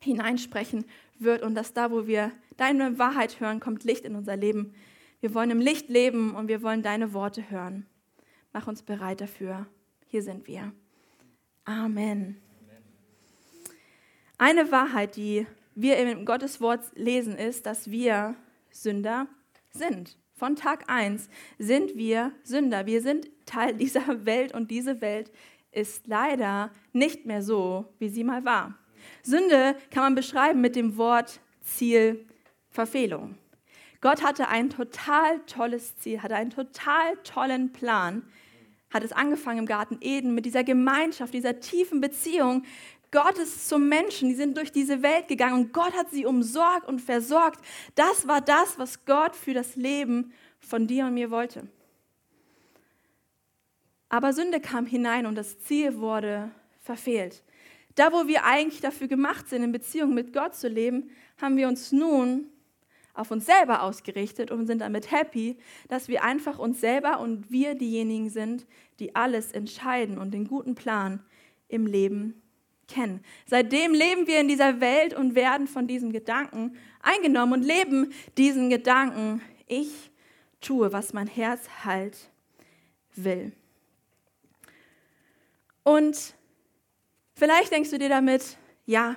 hineinsprechen 0.00 0.84
wird 1.18 1.42
und 1.42 1.54
dass 1.54 1.72
da, 1.72 1.90
wo 1.90 2.06
wir 2.06 2.30
deine 2.56 2.98
Wahrheit 2.98 3.40
hören, 3.40 3.60
kommt 3.60 3.84
Licht 3.84 4.04
in 4.04 4.16
unser 4.16 4.36
Leben. 4.36 4.74
Wir 5.20 5.34
wollen 5.34 5.50
im 5.50 5.60
Licht 5.60 5.88
leben 5.88 6.34
und 6.34 6.48
wir 6.48 6.62
wollen 6.62 6.82
deine 6.82 7.14
Worte 7.14 7.50
hören. 7.50 7.86
Mach 8.54 8.68
uns 8.68 8.82
bereit 8.82 9.20
dafür. 9.20 9.66
Hier 10.06 10.22
sind 10.22 10.46
wir. 10.46 10.72
Amen. 11.64 12.40
Eine 14.38 14.70
Wahrheit, 14.70 15.16
die 15.16 15.44
wir 15.74 15.96
in 15.96 16.24
Gottes 16.24 16.60
Wort 16.60 16.84
lesen, 16.94 17.36
ist, 17.36 17.66
dass 17.66 17.90
wir 17.90 18.36
Sünder 18.70 19.26
sind. 19.72 20.16
Von 20.36 20.54
Tag 20.54 20.84
1 20.88 21.28
sind 21.58 21.96
wir 21.96 22.30
Sünder. 22.44 22.86
Wir 22.86 23.02
sind 23.02 23.28
Teil 23.44 23.74
dieser 23.76 24.24
Welt 24.24 24.54
und 24.54 24.70
diese 24.70 25.00
Welt 25.00 25.32
ist 25.72 26.06
leider 26.06 26.70
nicht 26.92 27.26
mehr 27.26 27.42
so, 27.42 27.92
wie 27.98 28.08
sie 28.08 28.22
mal 28.22 28.44
war. 28.44 28.78
Sünde 29.24 29.74
kann 29.90 30.04
man 30.04 30.14
beschreiben 30.14 30.60
mit 30.60 30.76
dem 30.76 30.96
Wort 30.96 31.40
Zielverfehlung. 31.62 33.36
Gott 34.00 34.22
hatte 34.22 34.46
ein 34.46 34.70
total 34.70 35.40
tolles 35.46 35.96
Ziel, 35.96 36.22
hatte 36.22 36.36
einen 36.36 36.50
total 36.50 37.16
tollen 37.24 37.72
Plan, 37.72 38.22
hat 38.94 39.04
es 39.04 39.12
angefangen 39.12 39.58
im 39.58 39.66
Garten 39.66 39.98
Eden 40.00 40.34
mit 40.34 40.46
dieser 40.46 40.64
Gemeinschaft, 40.64 41.34
dieser 41.34 41.60
tiefen 41.60 42.00
Beziehung 42.00 42.62
Gottes 43.10 43.68
zum 43.68 43.88
Menschen. 43.88 44.28
Die 44.28 44.34
sind 44.34 44.56
durch 44.56 44.72
diese 44.72 45.02
Welt 45.02 45.28
gegangen 45.28 45.54
und 45.54 45.72
Gott 45.72 45.92
hat 45.94 46.10
sie 46.10 46.24
umsorgt 46.24 46.86
und 46.86 47.00
versorgt. 47.00 47.62
Das 47.96 48.26
war 48.28 48.40
das, 48.40 48.78
was 48.78 49.04
Gott 49.04 49.36
für 49.36 49.52
das 49.52 49.76
Leben 49.76 50.32
von 50.60 50.86
dir 50.86 51.06
und 51.06 51.14
mir 51.14 51.30
wollte. 51.30 51.68
Aber 54.08 54.32
Sünde 54.32 54.60
kam 54.60 54.86
hinein 54.86 55.26
und 55.26 55.34
das 55.34 55.58
Ziel 55.58 55.98
wurde 55.98 56.50
verfehlt. 56.82 57.42
Da, 57.96 58.12
wo 58.12 58.28
wir 58.28 58.44
eigentlich 58.44 58.80
dafür 58.80 59.08
gemacht 59.08 59.48
sind, 59.48 59.62
in 59.62 59.72
Beziehung 59.72 60.14
mit 60.14 60.32
Gott 60.32 60.54
zu 60.54 60.68
leben, 60.68 61.10
haben 61.40 61.56
wir 61.56 61.66
uns 61.66 61.90
nun 61.90 62.46
auf 63.14 63.30
uns 63.30 63.46
selber 63.46 63.82
ausgerichtet 63.82 64.50
und 64.50 64.66
sind 64.66 64.80
damit 64.80 65.10
happy, 65.10 65.56
dass 65.88 66.08
wir 66.08 66.24
einfach 66.24 66.58
uns 66.58 66.80
selber 66.80 67.20
und 67.20 67.50
wir 67.50 67.74
diejenigen 67.74 68.28
sind, 68.28 68.66
die 68.98 69.14
alles 69.14 69.52
entscheiden 69.52 70.18
und 70.18 70.32
den 70.32 70.46
guten 70.46 70.74
Plan 70.74 71.24
im 71.68 71.86
Leben 71.86 72.42
kennen. 72.88 73.24
Seitdem 73.46 73.94
leben 73.94 74.26
wir 74.26 74.40
in 74.40 74.48
dieser 74.48 74.80
Welt 74.80 75.14
und 75.14 75.34
werden 75.34 75.66
von 75.68 75.86
diesem 75.86 76.12
Gedanken 76.12 76.76
eingenommen 77.00 77.54
und 77.54 77.62
leben 77.62 78.12
diesen 78.36 78.68
Gedanken, 78.68 79.40
ich 79.66 80.10
tue, 80.60 80.92
was 80.92 81.12
mein 81.12 81.26
Herz 81.26 81.68
halt 81.84 82.30
will. 83.14 83.52
Und 85.82 86.34
vielleicht 87.34 87.72
denkst 87.72 87.90
du 87.90 87.98
dir 87.98 88.08
damit, 88.08 88.58
ja, 88.86 89.16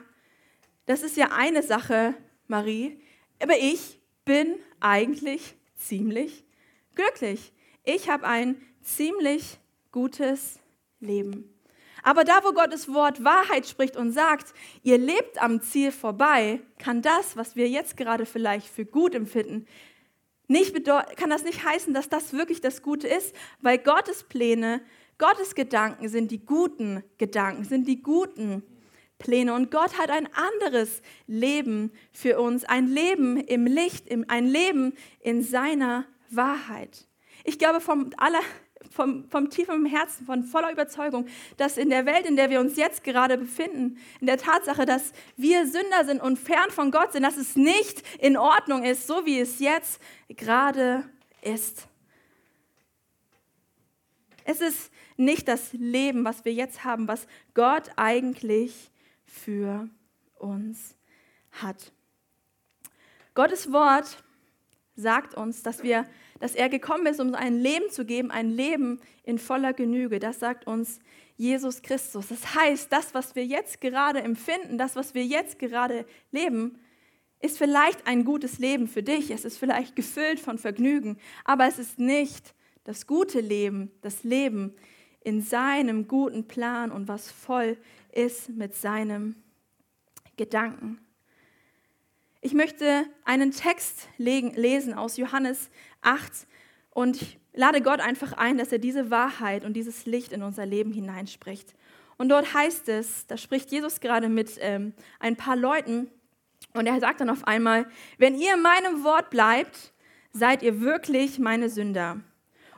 das 0.86 1.02
ist 1.02 1.18
ja 1.18 1.32
eine 1.32 1.64
Sache, 1.64 2.14
Marie, 2.48 3.00
aber 3.42 3.58
ich 3.58 4.00
bin 4.26 4.56
eigentlich 4.80 5.56
ziemlich 5.76 6.44
glücklich. 6.96 7.54
Ich 7.84 8.10
habe 8.10 8.26
ein 8.26 8.62
ziemlich 8.82 9.60
gutes 9.92 10.60
Leben. 11.00 11.54
Aber 12.04 12.24
da, 12.24 12.44
wo 12.44 12.54
Gottes 12.54 12.94
Wort 12.94 13.24
Wahrheit 13.24 13.68
spricht 13.68 13.98
und 13.98 14.12
sagt, 14.12 14.54
ihr 14.84 14.98
lebt 14.98 15.42
am 15.42 15.62
Ziel 15.62 15.92
vorbei, 15.92 16.62
kann 16.80 17.02
das, 17.02 17.36
was 17.36 17.56
wir 17.56 17.68
jetzt 17.68 17.98
gerade 17.98 18.26
vielleicht 18.26 18.68
für 18.68 18.86
gut 18.86 19.14
empfinden, 19.14 19.68
nicht 20.48 20.74
kann 21.18 21.30
das 21.30 21.44
nicht 21.44 21.66
heißen, 21.66 21.94
dass 21.94 22.08
das 22.08 22.32
wirklich 22.32 22.62
das 22.62 22.82
Gute 22.82 23.08
ist, 23.08 23.36
weil 23.62 23.78
Gottes 23.78 24.24
Pläne, 24.24 24.82
Gottes 25.18 25.56
Gedanken 25.56 26.08
sind 26.08 26.32
die 26.32 26.46
guten 26.46 27.04
Gedanken, 27.18 27.66
sind 27.66 27.88
die 27.88 28.02
guten 28.02 28.64
Pläne. 29.20 29.54
Und 29.54 29.72
Gott 29.72 29.98
hat 29.98 30.10
ein 30.10 30.28
anderes 30.34 31.02
Leben 31.28 31.92
für 32.12 32.40
uns, 32.40 32.64
ein 32.66 32.88
Leben 32.88 33.38
im 33.38 33.66
Licht, 33.66 34.06
ein 34.12 34.46
Leben 34.48 34.94
in 35.22 35.44
seiner 35.44 36.06
Wahrheit. 36.30 37.08
Ich 37.44 37.58
glaube 37.58 37.82
vom, 37.82 38.12
aller, 38.18 38.42
vom, 38.92 39.30
vom 39.30 39.50
tiefen 39.50 39.86
Herzen, 39.86 40.26
von 40.26 40.44
voller 40.44 40.72
Überzeugung, 40.72 41.28
dass 41.58 41.78
in 41.78 41.90
der 41.90 42.06
Welt, 42.06 42.26
in 42.26 42.36
der 42.36 42.50
wir 42.50 42.60
uns 42.60 42.76
jetzt 42.76 43.04
gerade 43.04 43.38
befinden, 43.38 43.98
in 44.20 44.28
der 44.28 44.38
Tatsache, 44.38 44.86
dass 44.86 45.14
wir 45.36 45.66
Sünder 45.66 46.06
sind 46.06 46.22
und 46.22 46.38
fern 46.38 46.70
von 46.70 46.92
Gott 46.92 47.14
sind, 47.14 47.24
dass 47.24 47.38
es 47.38 47.56
nicht 47.56 48.04
in 48.20 48.38
Ordnung 48.38 48.84
ist, 48.84 49.08
so 49.08 49.26
wie 49.26 49.40
es 49.40 49.60
jetzt 49.60 50.02
gerade 50.30 51.10
ist. 51.42 51.88
Es 54.44 54.62
ist 54.62 54.92
nicht 55.18 55.48
das 55.48 55.74
Leben, 55.74 56.24
was 56.24 56.46
wir 56.46 56.54
jetzt 56.54 56.84
haben, 56.84 57.08
was 57.08 57.28
Gott 57.54 57.90
eigentlich 57.96 58.92
für 59.28 59.88
uns 60.40 60.96
hat. 61.52 61.92
Gottes 63.36 63.72
Wort 63.72 64.24
sagt 64.96 65.36
uns, 65.36 65.62
dass, 65.62 65.84
wir, 65.84 66.06
dass 66.40 66.56
er 66.56 66.70
gekommen 66.70 67.06
ist, 67.06 67.20
um 67.20 67.36
ein 67.36 67.60
Leben 67.60 67.90
zu 67.92 68.04
geben, 68.04 68.32
ein 68.32 68.50
Leben 68.50 69.00
in 69.24 69.38
voller 69.38 69.74
Genüge. 69.74 70.20
Das 70.20 70.40
sagt 70.40 70.66
uns 70.66 71.00
Jesus 71.36 71.84
Christus. 71.84 72.30
Das 72.30 72.56
heißt, 72.56 72.92
das, 72.92 73.14
was 73.14 73.36
wir 73.36 73.46
jetzt 73.46 73.80
gerade 73.80 74.22
empfinden, 74.22 74.80
das, 74.80 74.96
was 74.96 75.14
wir 75.14 75.24
jetzt 75.24 75.60
gerade 75.60 76.06
leben, 76.32 76.80
ist 77.40 77.60
vielleicht 77.60 78.08
ein 78.08 78.26
gutes 78.26 78.58
Leben 78.58 78.88
für 78.88 79.04
dich. 79.04 79.30
Es 79.30 79.46
ist 79.46 79.60
vielleicht 79.60 79.96
gefüllt 79.96 80.40
von 80.40 80.58
Vergnügen, 80.58 81.20
aber 81.46 81.68
es 81.68 81.78
ist 81.78 82.00
nicht 82.00 82.56
das 82.84 83.06
gute 83.06 83.42
Leben, 83.42 83.92
das 84.02 84.24
Leben 84.24 84.74
in 85.22 85.42
seinem 85.42 86.08
guten 86.08 86.48
Plan 86.48 86.92
und 86.92 87.08
was 87.08 87.30
voll 87.30 87.78
ist 88.18 88.50
mit 88.50 88.76
seinem 88.76 89.36
Gedanken. 90.38 91.00
Ich 92.42 92.54
möchte 92.54 93.06
einen 93.26 93.52
Text 93.52 94.10
lesen 94.18 94.94
aus 94.96 95.18
Johannes 95.18 95.70
8 96.02 96.48
und 96.90 97.22
ich 97.22 97.40
lade 97.54 97.82
Gott 97.82 98.00
einfach 98.00 98.34
ein, 98.34 98.58
dass 98.58 98.72
er 98.72 98.80
diese 98.80 99.12
Wahrheit 99.12 99.64
und 99.64 99.74
dieses 99.74 100.06
Licht 100.08 100.32
in 100.32 100.42
unser 100.42 100.66
Leben 100.66 100.92
hineinspricht. 100.92 101.76
Und 102.18 102.30
dort 102.30 102.54
heißt 102.56 102.90
es, 102.90 103.28
da 103.28 103.38
spricht 103.38 103.72
Jesus 103.72 104.00
gerade 104.00 104.30
mit 104.30 104.58
ähm, 104.62 104.94
ein 105.20 105.36
paar 105.36 105.56
Leuten 105.56 106.10
und 106.74 106.88
er 106.88 107.00
sagt 107.00 107.22
dann 107.22 107.30
auf 107.30 107.46
einmal, 107.48 107.88
wenn 108.18 108.36
ihr 108.36 108.56
in 108.56 108.62
meinem 108.62 109.04
Wort 109.04 109.30
bleibt, 109.30 109.94
seid 110.32 110.64
ihr 110.64 110.82
wirklich 110.82 111.38
meine 111.38 111.70
Sünder 111.70 112.22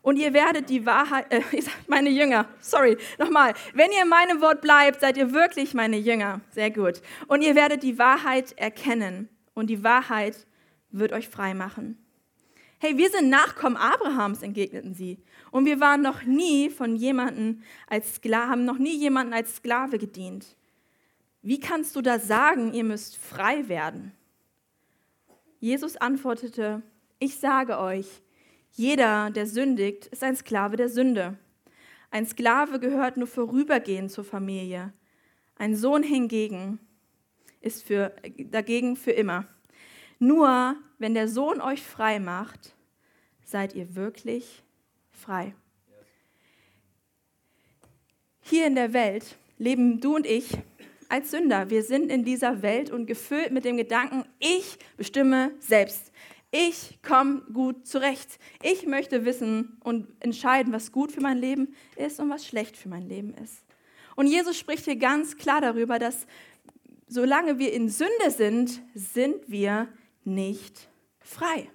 und 0.02 0.18
ihr 0.18 0.34
werdet 0.34 0.70
die 0.70 0.86
Wahrheit, 0.86 1.32
äh, 1.32 1.42
meine 1.88 2.10
Jünger, 2.10 2.48
sorry, 2.60 2.98
nochmal. 3.18 3.54
Wenn 3.74 3.92
ihr 3.92 4.04
in 4.04 4.10
meinem 4.10 4.42
Wort 4.42 4.62
bleibt, 4.62 5.02
seid 5.02 5.18
ihr 5.18 5.34
wirklich 5.34 5.74
meine 5.74 5.98
Jünger. 5.98 6.42
Sehr 6.52 6.72
gut. 6.72 7.02
Und 7.28 7.42
ihr 7.42 7.56
werdet 7.56 7.84
die 7.84 7.98
Wahrheit 7.98 8.54
erkennen 8.58 9.30
und 9.54 9.68
die 9.68 9.84
Wahrheit 9.84 10.48
wird 10.92 11.14
euch 11.14 11.30
frei 11.30 11.54
machen. 11.54 11.98
Hey, 12.80 12.98
wir 12.98 13.10
sind 13.10 13.30
Nachkommen 13.30 13.76
Abrahams, 13.76 14.42
entgegneten 14.42 14.94
sie. 14.94 15.22
Und 15.52 15.66
wir 15.66 15.82
waren 15.82 16.02
noch 16.02 16.24
nie 16.24 16.70
von 16.70 16.96
jemandem 16.96 17.62
als 17.88 18.16
Sklave, 18.16 18.50
haben 18.50 18.64
noch 18.64 18.78
nie 18.78 18.96
jemanden 18.96 19.34
als 19.34 19.58
Sklave 19.58 19.98
gedient. 19.98 20.56
Wie 21.42 21.60
kannst 21.60 21.96
du 21.96 22.02
da 22.02 22.20
sagen, 22.20 22.74
ihr 22.74 22.86
müsst 22.86 23.18
frei 23.18 23.68
werden? 23.68 24.14
Jesus 25.60 25.98
antwortete, 25.98 26.82
ich 27.20 27.38
sage 27.38 27.80
euch, 27.80 28.08
jeder, 28.72 29.30
der 29.32 29.46
sündigt, 29.46 30.08
ist 30.08 30.24
ein 30.24 30.36
Sklave 30.36 30.76
der 30.76 30.90
Sünde. 30.90 31.38
Ein 32.12 32.26
Sklave 32.26 32.80
gehört 32.80 33.18
nur 33.18 33.28
vorübergehend 33.28 34.12
zur 34.12 34.24
Familie. 34.24 34.94
Ein 35.56 35.76
Sohn 35.76 36.04
hingegen 36.04 36.80
ist 37.62 37.84
für, 37.84 38.14
dagegen 38.38 38.96
für 38.96 39.12
immer. 39.12 39.46
Nur 40.18 40.76
wenn 40.98 41.14
der 41.14 41.28
Sohn 41.28 41.62
euch 41.62 41.82
frei 41.82 42.20
macht, 42.20 42.74
seid 43.44 43.76
ihr 43.76 43.96
wirklich 43.96 44.64
frei. 45.12 45.54
Hier 48.42 48.66
in 48.66 48.76
der 48.76 48.94
Welt 48.94 49.38
leben 49.58 50.00
du 50.00 50.16
und 50.16 50.26
ich 50.26 50.58
als 51.10 51.32
Sünder. 51.32 51.70
Wir 51.70 51.84
sind 51.84 52.12
in 52.12 52.24
dieser 52.24 52.62
Welt 52.62 52.92
und 52.92 53.06
gefüllt 53.06 53.52
mit 53.52 53.66
dem 53.66 53.78
Gedanken, 53.78 54.24
ich 54.40 54.78
bestimme 54.98 55.52
selbst. 55.60 56.09
Ich 56.52 57.00
komme 57.04 57.42
gut 57.54 57.86
zurecht. 57.86 58.40
Ich 58.64 58.88
möchte 58.88 59.24
wissen 59.24 59.78
und 59.84 60.08
entscheiden, 60.20 60.74
was 60.74 60.92
gut 60.92 61.12
für 61.12 61.22
mein 61.22 61.38
Leben 61.38 61.76
ist 61.96 62.20
und 62.20 62.30
was 62.30 62.46
schlecht 62.46 62.76
für 62.76 62.90
mein 62.90 63.08
Leben 63.08 63.36
ist. 63.36 63.64
Und 64.16 64.26
Jesus 64.28 64.58
spricht 64.58 64.86
hier 64.86 64.96
ganz 64.96 65.38
klar 65.38 65.62
darüber, 65.62 66.00
dass 66.00 66.26
solange 67.08 67.60
wir 67.60 67.72
in 67.72 67.90
Sünde 67.90 68.32
sind, 68.32 68.82
sind 68.96 69.36
wir 69.48 69.88
nicht 70.24 70.90
frei. 71.20 71.70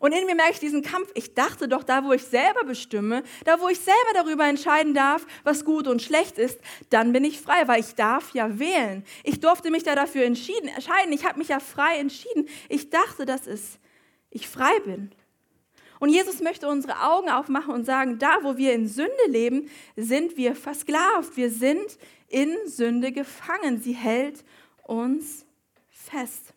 Und 0.00 0.10
in 0.10 0.26
mir 0.26 0.34
merke 0.34 0.54
ich 0.54 0.58
diesen 0.58 0.82
Kampf. 0.82 1.12
Ich 1.14 1.34
dachte 1.34 1.68
doch, 1.68 1.84
da 1.84 2.04
wo 2.04 2.12
ich 2.12 2.24
selber 2.24 2.64
bestimme, 2.64 3.22
da 3.44 3.60
wo 3.60 3.68
ich 3.68 3.78
selber 3.78 4.12
darüber 4.14 4.48
entscheiden 4.48 4.94
darf, 4.94 5.24
was 5.44 5.64
gut 5.64 5.86
und 5.86 6.02
schlecht 6.02 6.38
ist, 6.38 6.60
dann 6.90 7.12
bin 7.12 7.22
ich 7.22 7.40
frei, 7.40 7.68
weil 7.68 7.78
ich 7.78 7.94
darf 7.94 8.34
ja 8.34 8.58
wählen. 8.58 9.04
Ich 9.22 9.38
durfte 9.38 9.70
mich 9.70 9.84
da 9.84 9.94
dafür 9.94 10.24
entscheiden. 10.24 11.12
Ich 11.12 11.24
habe 11.24 11.38
mich 11.38 11.48
ja 11.48 11.60
frei 11.60 11.98
entschieden. 11.98 12.48
Ich 12.68 12.90
dachte, 12.90 13.26
das 13.26 13.46
ist 13.46 13.78
ich 14.32 14.48
frei 14.48 14.72
bin. 14.80 15.12
Und 16.00 16.08
Jesus 16.08 16.40
möchte 16.40 16.68
unsere 16.68 17.00
Augen 17.00 17.30
aufmachen 17.30 17.72
und 17.72 17.84
sagen, 17.84 18.18
da 18.18 18.42
wo 18.42 18.56
wir 18.56 18.72
in 18.72 18.88
Sünde 18.88 19.12
leben, 19.28 19.70
sind 19.94 20.36
wir 20.36 20.56
versklavt. 20.56 21.36
Wir 21.36 21.48
sind 21.48 21.96
in 22.26 22.56
Sünde 22.66 23.12
gefangen. 23.12 23.80
Sie 23.80 23.92
hält 23.92 24.44
uns 24.82 25.46
fest. 25.90 26.54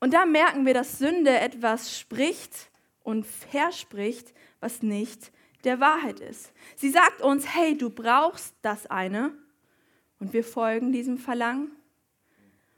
Und 0.00 0.14
da 0.14 0.26
merken 0.26 0.66
wir, 0.66 0.74
dass 0.74 0.98
Sünde 0.98 1.38
etwas 1.38 1.96
spricht 1.96 2.70
und 3.04 3.24
verspricht, 3.24 4.34
was 4.58 4.82
nicht 4.82 5.30
der 5.64 5.78
Wahrheit 5.78 6.18
ist. 6.18 6.52
Sie 6.76 6.90
sagt 6.90 7.22
uns, 7.22 7.54
hey, 7.54 7.78
du 7.78 7.90
brauchst 7.90 8.54
das 8.62 8.86
eine. 8.86 9.32
Und 10.18 10.32
wir 10.32 10.42
folgen 10.42 10.90
diesem 10.90 11.18
Verlangen 11.18 11.70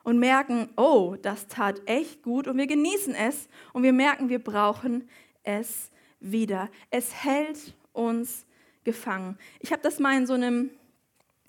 und 0.02 0.18
merken, 0.18 0.70
oh, 0.76 1.16
das 1.20 1.46
tat 1.46 1.82
echt 1.86 2.22
gut 2.22 2.48
und 2.48 2.56
wir 2.56 2.66
genießen 2.66 3.14
es 3.14 3.48
und 3.72 3.82
wir 3.82 3.92
merken, 3.92 4.28
wir 4.28 4.42
brauchen 4.42 5.08
es 5.42 5.90
wieder. 6.20 6.68
Es 6.90 7.14
hält 7.14 7.74
uns 7.92 8.46
gefangen. 8.84 9.38
Ich 9.60 9.72
habe 9.72 9.82
das 9.82 9.98
mal 9.98 10.16
in 10.16 10.26
so 10.26 10.34
einem 10.34 10.70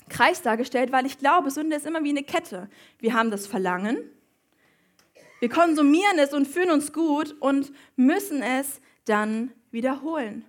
Kreis 0.10 0.42
dargestellt, 0.42 0.92
weil 0.92 1.06
ich 1.06 1.18
glaube, 1.18 1.52
Sünde 1.52 1.76
ist 1.76 1.86
immer 1.86 2.04
wie 2.04 2.10
eine 2.10 2.24
Kette. 2.24 2.70
Wir 3.00 3.14
haben 3.14 3.32
das 3.32 3.48
Verlangen, 3.48 3.98
wir 5.42 5.50
konsumieren 5.50 6.20
es 6.20 6.34
und 6.34 6.48
fühlen 6.48 6.70
uns 6.70 6.94
gut 6.94 7.36
und 7.40 7.74
müssen 7.96 8.44
es 8.44 8.80
dann 9.06 9.52
wiederholen. 9.72 10.46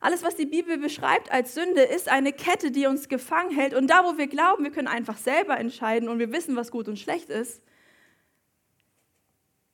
Alles, 0.00 0.22
was 0.22 0.36
die 0.36 0.46
Bibel 0.46 0.78
beschreibt 0.78 1.32
als 1.32 1.54
Sünde, 1.54 1.82
ist 1.82 2.08
eine 2.08 2.32
Kette, 2.32 2.70
die 2.70 2.86
uns 2.86 3.08
gefangen 3.08 3.50
hält. 3.50 3.74
Und 3.74 3.88
da, 3.88 4.04
wo 4.04 4.16
wir 4.16 4.28
glauben, 4.28 4.64
wir 4.64 4.70
können 4.70 4.88
einfach 4.88 5.16
selber 5.16 5.58
entscheiden 5.58 6.08
und 6.08 6.18
wir 6.18 6.32
wissen, 6.32 6.56
was 6.56 6.70
gut 6.70 6.88
und 6.88 6.98
schlecht 6.98 7.30
ist, 7.30 7.62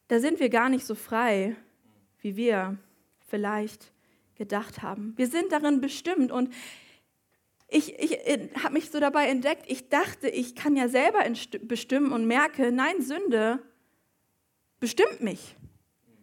da 0.08 0.20
sind 0.20 0.40
wir 0.40 0.48
gar 0.48 0.68
nicht 0.68 0.86
so 0.86 0.94
frei, 0.94 1.56
wie 2.20 2.36
wir 2.36 2.78
vielleicht 3.26 3.92
gedacht 4.36 4.82
haben. 4.82 5.12
Wir 5.16 5.26
sind 5.26 5.52
darin 5.52 5.80
bestimmt 5.80 6.32
und 6.32 6.52
ich, 7.68 7.98
ich 7.98 8.18
habe 8.62 8.74
mich 8.74 8.90
so 8.90 9.00
dabei 9.00 9.28
entdeckt, 9.28 9.64
ich 9.66 9.88
dachte, 9.88 10.28
ich 10.28 10.54
kann 10.54 10.76
ja 10.76 10.88
selber 10.88 11.24
bestimmen 11.62 12.12
und 12.12 12.26
merke, 12.26 12.70
nein, 12.70 13.00
Sünde 13.00 13.60
bestimmt 14.80 15.20
mich. 15.20 15.56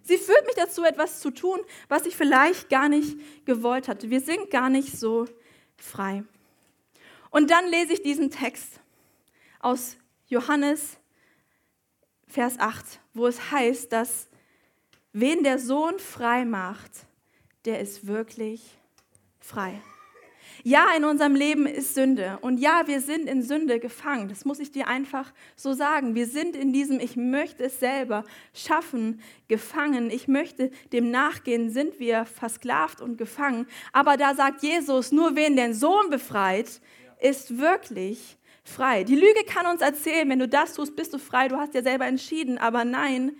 Sie 0.03 0.17
führt 0.17 0.45
mich 0.45 0.55
dazu, 0.55 0.83
etwas 0.83 1.19
zu 1.19 1.31
tun, 1.31 1.59
was 1.87 2.05
ich 2.05 2.15
vielleicht 2.15 2.69
gar 2.69 2.89
nicht 2.89 3.17
gewollt 3.45 3.87
hatte. 3.87 4.09
Wir 4.09 4.21
sind 4.21 4.49
gar 4.49 4.69
nicht 4.69 4.97
so 4.97 5.27
frei. 5.77 6.23
Und 7.29 7.49
dann 7.49 7.67
lese 7.67 7.93
ich 7.93 8.01
diesen 8.01 8.29
Text 8.29 8.79
aus 9.59 9.97
Johannes 10.27 10.97
Vers 12.27 12.59
8, 12.59 12.99
wo 13.13 13.27
es 13.27 13.51
heißt, 13.51 13.91
dass 13.91 14.27
wen 15.13 15.43
der 15.43 15.59
Sohn 15.59 15.99
frei 15.99 16.45
macht, 16.45 16.91
der 17.65 17.79
ist 17.79 18.07
wirklich 18.07 18.61
frei. 19.39 19.81
Ja, 20.63 20.87
in 20.95 21.05
unserem 21.05 21.33
Leben 21.33 21.65
ist 21.65 21.95
Sünde. 21.95 22.37
Und 22.41 22.59
ja, 22.59 22.83
wir 22.85 23.01
sind 23.01 23.27
in 23.27 23.41
Sünde 23.41 23.79
gefangen. 23.79 24.29
Das 24.29 24.45
muss 24.45 24.59
ich 24.59 24.71
dir 24.71 24.87
einfach 24.87 25.33
so 25.55 25.73
sagen. 25.73 26.13
Wir 26.13 26.27
sind 26.27 26.55
in 26.55 26.71
diesem 26.71 26.99
Ich 26.99 27.15
möchte 27.15 27.63
es 27.63 27.79
selber 27.79 28.23
schaffen, 28.53 29.21
gefangen. 29.47 30.11
Ich 30.11 30.27
möchte 30.27 30.69
dem 30.93 31.09
nachgehen, 31.09 31.71
sind 31.71 31.99
wir 31.99 32.25
versklavt 32.25 33.01
und 33.01 33.17
gefangen. 33.17 33.67
Aber 33.91 34.17
da 34.17 34.35
sagt 34.35 34.61
Jesus, 34.61 35.11
nur 35.11 35.35
wen 35.35 35.55
den 35.55 35.73
Sohn 35.73 36.09
befreit, 36.09 36.81
ist 37.19 37.57
wirklich 37.57 38.37
frei. 38.63 39.03
Die 39.03 39.15
Lüge 39.15 39.43
kann 39.47 39.65
uns 39.65 39.81
erzählen, 39.81 40.29
wenn 40.29 40.39
du 40.39 40.47
das 40.47 40.75
tust, 40.75 40.95
bist 40.95 41.13
du 41.13 41.17
frei. 41.17 41.47
Du 41.47 41.57
hast 41.57 41.73
ja 41.73 41.81
selber 41.81 42.05
entschieden. 42.05 42.59
Aber 42.59 42.85
nein, 42.85 43.35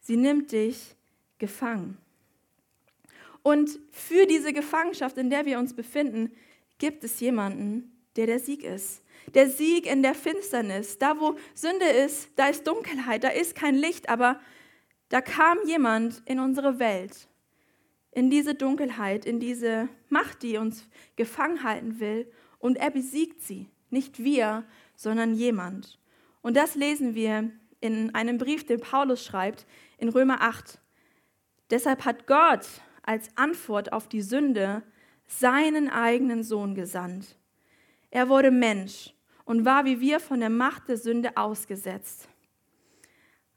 sie 0.00 0.16
nimmt 0.16 0.52
dich 0.52 0.96
gefangen. 1.38 1.98
Und 3.42 3.78
für 3.90 4.26
diese 4.26 4.52
Gefangenschaft, 4.52 5.16
in 5.18 5.30
der 5.30 5.46
wir 5.46 5.58
uns 5.58 5.74
befinden, 5.74 6.32
gibt 6.78 7.04
es 7.04 7.20
jemanden, 7.20 8.00
der 8.16 8.26
der 8.26 8.38
Sieg 8.38 8.62
ist. 8.64 9.02
Der 9.34 9.48
Sieg 9.48 9.86
in 9.86 10.02
der 10.02 10.14
Finsternis. 10.14 10.98
Da, 10.98 11.18
wo 11.20 11.36
Sünde 11.54 11.86
ist, 11.86 12.30
da 12.36 12.48
ist 12.48 12.66
Dunkelheit, 12.66 13.24
da 13.24 13.28
ist 13.28 13.54
kein 13.54 13.74
Licht, 13.74 14.08
aber 14.08 14.40
da 15.08 15.20
kam 15.20 15.58
jemand 15.66 16.22
in 16.24 16.38
unsere 16.40 16.78
Welt, 16.78 17.28
in 18.12 18.30
diese 18.30 18.54
Dunkelheit, 18.54 19.24
in 19.24 19.40
diese 19.40 19.88
Macht, 20.08 20.42
die 20.42 20.56
uns 20.56 20.88
gefangen 21.16 21.62
halten 21.62 22.00
will, 22.00 22.30
und 22.58 22.76
er 22.76 22.90
besiegt 22.90 23.42
sie. 23.42 23.68
Nicht 23.90 24.22
wir, 24.22 24.64
sondern 24.94 25.34
jemand. 25.34 25.98
Und 26.42 26.56
das 26.56 26.74
lesen 26.74 27.14
wir 27.14 27.50
in 27.80 28.14
einem 28.14 28.38
Brief, 28.38 28.64
den 28.64 28.80
Paulus 28.80 29.24
schreibt, 29.24 29.66
in 29.98 30.08
Römer 30.08 30.42
8. 30.42 30.80
Deshalb 31.70 32.04
hat 32.04 32.26
Gott 32.26 32.66
als 33.10 33.28
Antwort 33.34 33.92
auf 33.92 34.06
die 34.06 34.22
Sünde 34.22 34.84
seinen 35.26 35.90
eigenen 35.90 36.44
Sohn 36.44 36.76
gesandt. 36.76 37.36
Er 38.12 38.28
wurde 38.28 38.52
Mensch 38.52 39.12
und 39.44 39.64
war 39.64 39.84
wie 39.84 40.00
wir 40.00 40.20
von 40.20 40.38
der 40.38 40.48
Macht 40.48 40.86
der 40.86 40.96
Sünde 40.96 41.36
ausgesetzt. 41.36 42.28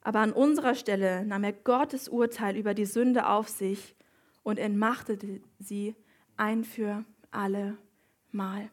Aber 0.02 0.22
an 0.22 0.34
unserer 0.34 0.74
Stelle 0.74 1.24
nahm 1.24 1.44
er 1.44 1.54
Gottes 1.54 2.10
Urteil 2.10 2.58
über 2.58 2.74
die 2.74 2.88
Sünde 2.88 3.28
auf 3.28 3.48
sich 3.48 3.96
und 4.42 4.58
entmachtete 4.58 5.40
sie 5.60 5.96
ein 6.36 6.64
für 6.64 7.06
alle 7.30 7.78
Mal. 8.32 8.72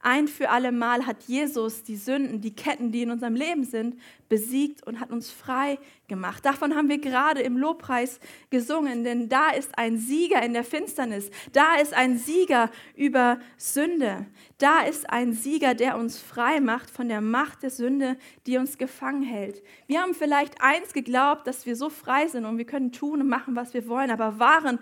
Ein 0.00 0.28
für 0.28 0.50
alle 0.50 0.70
Mal 0.70 1.06
hat 1.06 1.24
Jesus 1.24 1.82
die 1.82 1.96
Sünden, 1.96 2.40
die 2.40 2.54
Ketten, 2.54 2.92
die 2.92 3.02
in 3.02 3.10
unserem 3.10 3.34
Leben 3.34 3.64
sind, 3.64 4.00
besiegt 4.28 4.86
und 4.86 5.00
hat 5.00 5.10
uns 5.10 5.32
frei 5.32 5.76
gemacht. 6.06 6.44
Davon 6.44 6.76
haben 6.76 6.88
wir 6.88 6.98
gerade 6.98 7.40
im 7.40 7.56
Lobpreis 7.56 8.20
gesungen, 8.50 9.02
denn 9.02 9.28
da 9.28 9.50
ist 9.50 9.76
ein 9.76 9.98
Sieger 9.98 10.40
in 10.42 10.52
der 10.52 10.62
Finsternis. 10.62 11.30
Da 11.52 11.76
ist 11.76 11.94
ein 11.94 12.16
Sieger 12.16 12.70
über 12.94 13.40
Sünde. 13.56 14.26
Da 14.58 14.82
ist 14.82 15.10
ein 15.10 15.32
Sieger, 15.32 15.74
der 15.74 15.98
uns 15.98 16.16
frei 16.18 16.60
macht 16.60 16.90
von 16.90 17.08
der 17.08 17.20
Macht 17.20 17.64
der 17.64 17.70
Sünde, 17.70 18.16
die 18.46 18.56
uns 18.56 18.78
gefangen 18.78 19.22
hält. 19.22 19.64
Wir 19.88 20.00
haben 20.00 20.14
vielleicht 20.14 20.62
eins 20.62 20.92
geglaubt, 20.92 21.44
dass 21.48 21.66
wir 21.66 21.74
so 21.74 21.90
frei 21.90 22.28
sind 22.28 22.44
und 22.44 22.56
wir 22.56 22.66
können 22.66 22.92
tun 22.92 23.20
und 23.20 23.28
machen, 23.28 23.56
was 23.56 23.74
wir 23.74 23.88
wollen, 23.88 24.12
aber 24.12 24.38
waren 24.38 24.78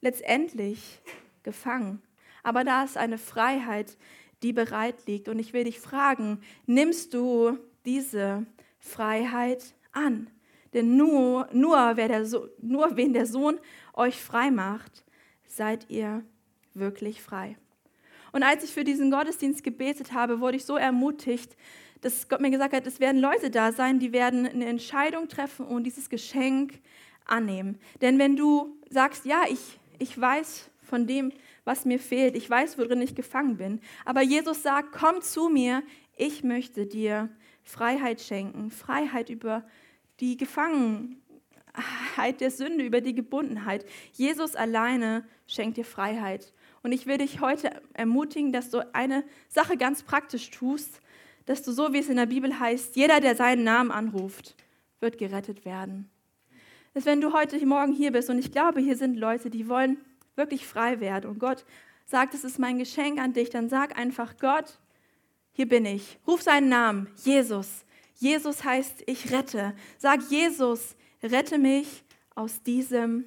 letztendlich 0.00 1.02
gefangen. 1.42 2.00
Aber 2.42 2.64
da 2.64 2.84
ist 2.84 2.96
eine 2.96 3.18
Freiheit, 3.18 3.98
die 4.42 4.52
bereit 4.52 5.06
liegt. 5.06 5.28
Und 5.28 5.38
ich 5.38 5.52
will 5.52 5.64
dich 5.64 5.80
fragen, 5.80 6.40
nimmst 6.66 7.14
du 7.14 7.58
diese 7.84 8.46
Freiheit 8.78 9.74
an? 9.92 10.28
Denn 10.72 10.96
nur, 10.96 11.48
nur, 11.52 11.96
wer 11.96 12.08
der 12.08 12.26
so 12.26 12.48
nur 12.60 12.96
wen 12.96 13.12
der 13.12 13.26
Sohn 13.26 13.58
euch 13.94 14.20
frei 14.20 14.50
macht, 14.50 15.04
seid 15.46 15.88
ihr 15.88 16.22
wirklich 16.74 17.22
frei. 17.22 17.56
Und 18.32 18.42
als 18.42 18.64
ich 18.64 18.72
für 18.72 18.84
diesen 18.84 19.10
Gottesdienst 19.10 19.64
gebetet 19.64 20.12
habe, 20.12 20.40
wurde 20.40 20.58
ich 20.58 20.66
so 20.66 20.76
ermutigt, 20.76 21.56
dass 22.02 22.28
Gott 22.28 22.40
mir 22.40 22.50
gesagt 22.50 22.74
hat, 22.74 22.86
es 22.86 23.00
werden 23.00 23.20
Leute 23.20 23.50
da 23.50 23.72
sein, 23.72 23.98
die 23.98 24.12
werden 24.12 24.46
eine 24.46 24.66
Entscheidung 24.66 25.28
treffen 25.28 25.66
und 25.66 25.84
dieses 25.84 26.10
Geschenk 26.10 26.78
annehmen. 27.24 27.78
Denn 28.02 28.18
wenn 28.18 28.36
du 28.36 28.76
sagst, 28.90 29.24
ja, 29.24 29.44
ich, 29.48 29.78
ich 29.98 30.20
weiß 30.20 30.70
von 30.82 31.06
dem, 31.06 31.32
was 31.66 31.84
mir 31.84 31.98
fehlt. 31.98 32.36
Ich 32.36 32.48
weiß, 32.48 32.78
worin 32.78 33.02
ich 33.02 33.14
gefangen 33.14 33.56
bin. 33.56 33.80
Aber 34.04 34.22
Jesus 34.22 34.62
sagt, 34.62 34.92
komm 34.92 35.20
zu 35.20 35.48
mir, 35.48 35.82
ich 36.16 36.44
möchte 36.44 36.86
dir 36.86 37.28
Freiheit 37.64 38.22
schenken. 38.22 38.70
Freiheit 38.70 39.28
über 39.28 39.66
die 40.20 40.36
Gefangenheit 40.36 41.16
der 42.38 42.52
Sünde, 42.52 42.84
über 42.84 43.00
die 43.00 43.14
Gebundenheit. 43.14 43.84
Jesus 44.12 44.54
alleine 44.54 45.26
schenkt 45.48 45.76
dir 45.76 45.84
Freiheit. 45.84 46.54
Und 46.84 46.92
ich 46.92 47.06
will 47.06 47.18
dich 47.18 47.40
heute 47.40 47.82
ermutigen, 47.94 48.52
dass 48.52 48.70
du 48.70 48.94
eine 48.94 49.24
Sache 49.48 49.76
ganz 49.76 50.04
praktisch 50.04 50.50
tust, 50.52 51.00
dass 51.46 51.64
du 51.64 51.72
so, 51.72 51.92
wie 51.92 51.98
es 51.98 52.08
in 52.08 52.16
der 52.16 52.26
Bibel 52.26 52.60
heißt, 52.60 52.94
jeder, 52.94 53.20
der 53.20 53.34
seinen 53.34 53.64
Namen 53.64 53.90
anruft, 53.90 54.54
wird 55.00 55.18
gerettet 55.18 55.64
werden. 55.64 56.08
Dass 56.94 57.06
wenn 57.06 57.20
du 57.20 57.32
heute 57.32 57.64
Morgen 57.66 57.92
hier 57.92 58.12
bist, 58.12 58.30
und 58.30 58.38
ich 58.38 58.52
glaube, 58.52 58.80
hier 58.80 58.96
sind 58.96 59.16
Leute, 59.16 59.50
die 59.50 59.68
wollen 59.68 59.98
wirklich 60.36 60.66
frei 60.66 61.00
werde 61.00 61.28
und 61.28 61.38
Gott 61.38 61.64
sagt, 62.04 62.34
es 62.34 62.44
ist 62.44 62.58
mein 62.58 62.78
Geschenk 62.78 63.18
an 63.18 63.32
dich, 63.32 63.50
dann 63.50 63.68
sag 63.68 63.98
einfach, 63.98 64.36
Gott, 64.38 64.78
hier 65.52 65.68
bin 65.68 65.84
ich. 65.84 66.18
Ruf 66.26 66.42
seinen 66.42 66.68
Namen, 66.68 67.08
Jesus. 67.24 67.84
Jesus 68.14 68.64
heißt, 68.64 69.02
ich 69.06 69.32
rette. 69.32 69.74
Sag, 69.98 70.20
Jesus, 70.30 70.96
rette 71.22 71.58
mich 71.58 72.04
aus 72.34 72.62
diesem 72.62 73.24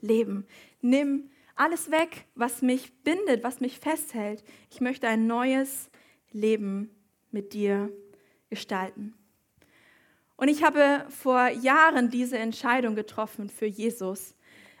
Leben. 0.00 0.46
Nimm 0.80 1.30
alles 1.54 1.90
weg, 1.90 2.26
was 2.34 2.62
mich 2.62 2.92
bindet, 3.02 3.42
was 3.42 3.60
mich 3.60 3.78
festhält. 3.78 4.44
Ich 4.70 4.80
möchte 4.80 5.08
ein 5.08 5.26
neues 5.26 5.90
Leben 6.32 6.90
mit 7.30 7.52
dir 7.52 7.90
gestalten. 8.48 9.14
Und 10.36 10.48
ich 10.48 10.62
habe 10.62 11.04
vor 11.08 11.48
Jahren 11.48 12.10
diese 12.10 12.38
Entscheidung 12.38 12.94
getroffen 12.94 13.50
für 13.50 13.66
Jesus. 13.66 14.34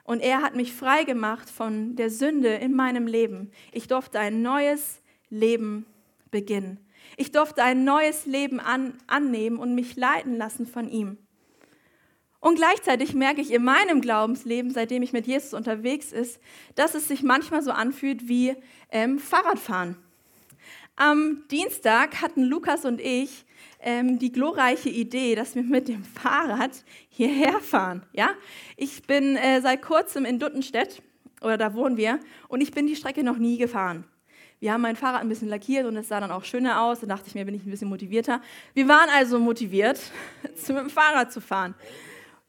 Und 0.08 0.20
er 0.20 0.40
hat 0.40 0.56
mich 0.56 0.72
frei 0.72 1.04
gemacht 1.04 1.50
von 1.50 1.94
der 1.94 2.08
Sünde 2.08 2.48
in 2.48 2.74
meinem 2.74 3.06
Leben. 3.06 3.50
Ich 3.72 3.88
durfte 3.88 4.18
ein 4.18 4.40
neues 4.40 5.02
Leben 5.28 5.84
beginnen. 6.30 6.78
Ich 7.18 7.30
durfte 7.30 7.62
ein 7.62 7.84
neues 7.84 8.24
Leben 8.24 8.58
an, 8.58 8.94
annehmen 9.06 9.58
und 9.58 9.74
mich 9.74 9.96
leiten 9.96 10.38
lassen 10.38 10.66
von 10.66 10.88
ihm. 10.88 11.18
Und 12.40 12.54
gleichzeitig 12.54 13.12
merke 13.12 13.42
ich 13.42 13.52
in 13.52 13.62
meinem 13.62 14.00
Glaubensleben, 14.00 14.70
seitdem 14.70 15.02
ich 15.02 15.12
mit 15.12 15.26
Jesus 15.26 15.52
unterwegs 15.52 16.10
ist, 16.10 16.40
dass 16.74 16.94
es 16.94 17.06
sich 17.06 17.22
manchmal 17.22 17.60
so 17.60 17.72
anfühlt 17.72 18.28
wie 18.28 18.56
ähm, 18.90 19.18
Fahrradfahren. 19.18 19.98
Am 20.96 21.44
Dienstag 21.50 22.22
hatten 22.22 22.44
Lukas 22.44 22.86
und 22.86 22.98
ich 22.98 23.44
ähm, 23.80 24.18
die 24.18 24.32
glorreiche 24.32 24.88
Idee, 24.88 25.34
dass 25.34 25.54
wir 25.54 25.62
mit 25.62 25.88
dem 25.88 26.04
Fahrrad 26.04 26.84
hierher 27.08 27.60
fahren. 27.60 28.02
Ja? 28.12 28.30
Ich 28.76 29.02
bin 29.02 29.36
äh, 29.36 29.60
seit 29.60 29.82
kurzem 29.82 30.24
in 30.24 30.38
Duttenstedt, 30.38 31.02
oder 31.40 31.56
da 31.56 31.74
wohnen 31.74 31.96
wir, 31.96 32.18
und 32.48 32.60
ich 32.60 32.72
bin 32.72 32.86
die 32.86 32.96
Strecke 32.96 33.22
noch 33.22 33.38
nie 33.38 33.58
gefahren. 33.58 34.04
Wir 34.60 34.72
haben 34.72 34.80
mein 34.80 34.96
Fahrrad 34.96 35.20
ein 35.20 35.28
bisschen 35.28 35.48
lackiert 35.48 35.86
und 35.86 35.96
es 35.96 36.08
sah 36.08 36.18
dann 36.18 36.32
auch 36.32 36.44
schöner 36.44 36.82
aus. 36.82 36.98
Da 36.98 37.06
dachte 37.06 37.28
ich 37.28 37.34
mir, 37.34 37.44
bin 37.44 37.54
ich 37.54 37.64
ein 37.64 37.70
bisschen 37.70 37.88
motivierter. 37.88 38.40
Wir 38.74 38.88
waren 38.88 39.08
also 39.10 39.38
motiviert, 39.38 40.00
mit 40.42 40.68
dem 40.68 40.90
Fahrrad 40.90 41.32
zu 41.32 41.40
fahren. 41.40 41.76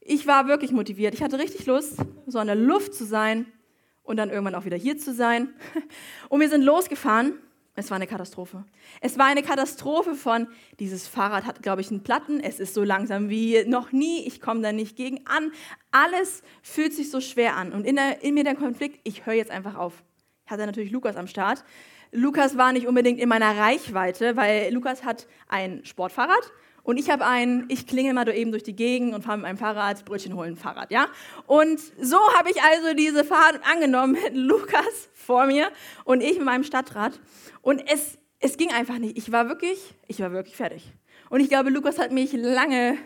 Ich 0.01 0.25
war 0.25 0.47
wirklich 0.47 0.71
motiviert. 0.71 1.13
Ich 1.13 1.21
hatte 1.21 1.37
richtig 1.37 1.67
Lust, 1.67 1.97
so 2.25 2.39
in 2.39 2.47
der 2.47 2.55
Luft 2.55 2.95
zu 2.95 3.05
sein 3.05 3.45
und 4.01 4.17
dann 4.17 4.31
irgendwann 4.31 4.55
auch 4.55 4.65
wieder 4.65 4.77
hier 4.77 4.97
zu 4.97 5.13
sein. 5.13 5.53
Und 6.29 6.39
wir 6.39 6.49
sind 6.49 6.63
losgefahren. 6.63 7.33
Es 7.79 7.89
war 7.89 7.95
eine 7.95 8.07
Katastrophe. 8.07 8.65
Es 8.99 9.17
war 9.17 9.25
eine 9.25 9.41
Katastrophe 9.41 10.13
von, 10.13 10.47
dieses 10.79 11.07
Fahrrad 11.07 11.45
hat, 11.45 11.63
glaube 11.63 11.79
ich, 11.79 11.89
einen 11.89 12.03
Platten, 12.03 12.41
es 12.41 12.59
ist 12.59 12.73
so 12.73 12.83
langsam 12.83 13.29
wie 13.29 13.63
noch 13.65 13.93
nie, 13.93 14.27
ich 14.27 14.41
komme 14.41 14.61
da 14.61 14.73
nicht 14.73 14.97
gegen 14.97 15.25
an. 15.25 15.51
Alles 15.91 16.43
fühlt 16.61 16.93
sich 16.93 17.09
so 17.09 17.21
schwer 17.21 17.55
an. 17.55 17.71
Und 17.71 17.85
in, 17.85 17.95
der, 17.95 18.21
in 18.21 18.33
mir 18.33 18.43
der 18.43 18.55
Konflikt, 18.55 18.99
ich 19.05 19.25
höre 19.25 19.33
jetzt 19.33 19.49
einfach 19.49 19.75
auf. 19.75 20.03
Ich 20.45 20.51
hatte 20.51 20.65
natürlich 20.65 20.91
Lukas 20.91 21.15
am 21.15 21.27
Start. 21.27 21.63
Lukas 22.11 22.57
war 22.57 22.73
nicht 22.73 22.85
unbedingt 22.85 23.19
in 23.19 23.29
meiner 23.29 23.57
Reichweite, 23.57 24.35
weil 24.35 24.73
Lukas 24.73 25.03
hat 25.03 25.27
ein 25.47 25.85
Sportfahrrad 25.85 26.51
und 26.83 26.97
ich 26.97 27.09
habe 27.09 27.25
ein, 27.25 27.65
ich 27.69 27.87
klinge 27.87 28.13
mal 28.13 28.27
eben 28.29 28.51
durch 28.51 28.63
die 28.63 28.75
Gegend 28.75 29.13
und 29.13 29.23
fahre 29.23 29.37
mit 29.37 29.43
meinem 29.43 29.57
Fahrrad, 29.57 30.05
Brötchen 30.05 30.35
holen, 30.35 30.55
Fahrrad, 30.55 30.91
ja? 30.91 31.07
Und 31.45 31.79
so 32.01 32.17
habe 32.35 32.49
ich 32.49 32.61
also 32.61 32.93
diese 32.93 33.23
Fahrt 33.23 33.59
angenommen 33.71 34.13
mit 34.13 34.33
Lukas 34.33 35.09
vor 35.13 35.45
mir 35.45 35.69
und 36.05 36.21
ich 36.21 36.37
mit 36.37 36.45
meinem 36.45 36.63
Stadtrad. 36.63 37.19
Und 37.61 37.83
es, 37.91 38.17
es 38.39 38.57
ging 38.57 38.71
einfach 38.71 38.97
nicht. 38.97 39.17
Ich 39.17 39.31
war 39.31 39.49
wirklich, 39.49 39.79
ich 40.07 40.19
war 40.19 40.31
wirklich 40.31 40.55
fertig. 40.55 40.91
Und 41.29 41.41
ich 41.41 41.49
glaube, 41.49 41.69
Lukas 41.69 41.99
hat 41.99 42.11
mich 42.11 42.33
lange 42.33 42.97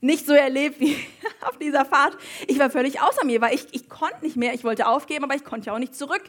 nicht 0.00 0.26
so 0.26 0.34
erlebt 0.34 0.80
wie 0.80 0.96
auf 1.42 1.58
dieser 1.58 1.84
Fahrt. 1.84 2.16
Ich 2.46 2.58
war 2.58 2.70
völlig 2.70 3.00
außer 3.00 3.24
mir, 3.24 3.40
weil 3.40 3.54
ich, 3.54 3.66
ich 3.72 3.88
konnte 3.88 4.22
nicht 4.22 4.36
mehr. 4.36 4.54
Ich 4.54 4.64
wollte 4.64 4.86
aufgeben, 4.86 5.24
aber 5.24 5.34
ich 5.34 5.44
konnte 5.44 5.66
ja 5.66 5.74
auch 5.74 5.78
nicht 5.78 5.94
zurück, 5.94 6.22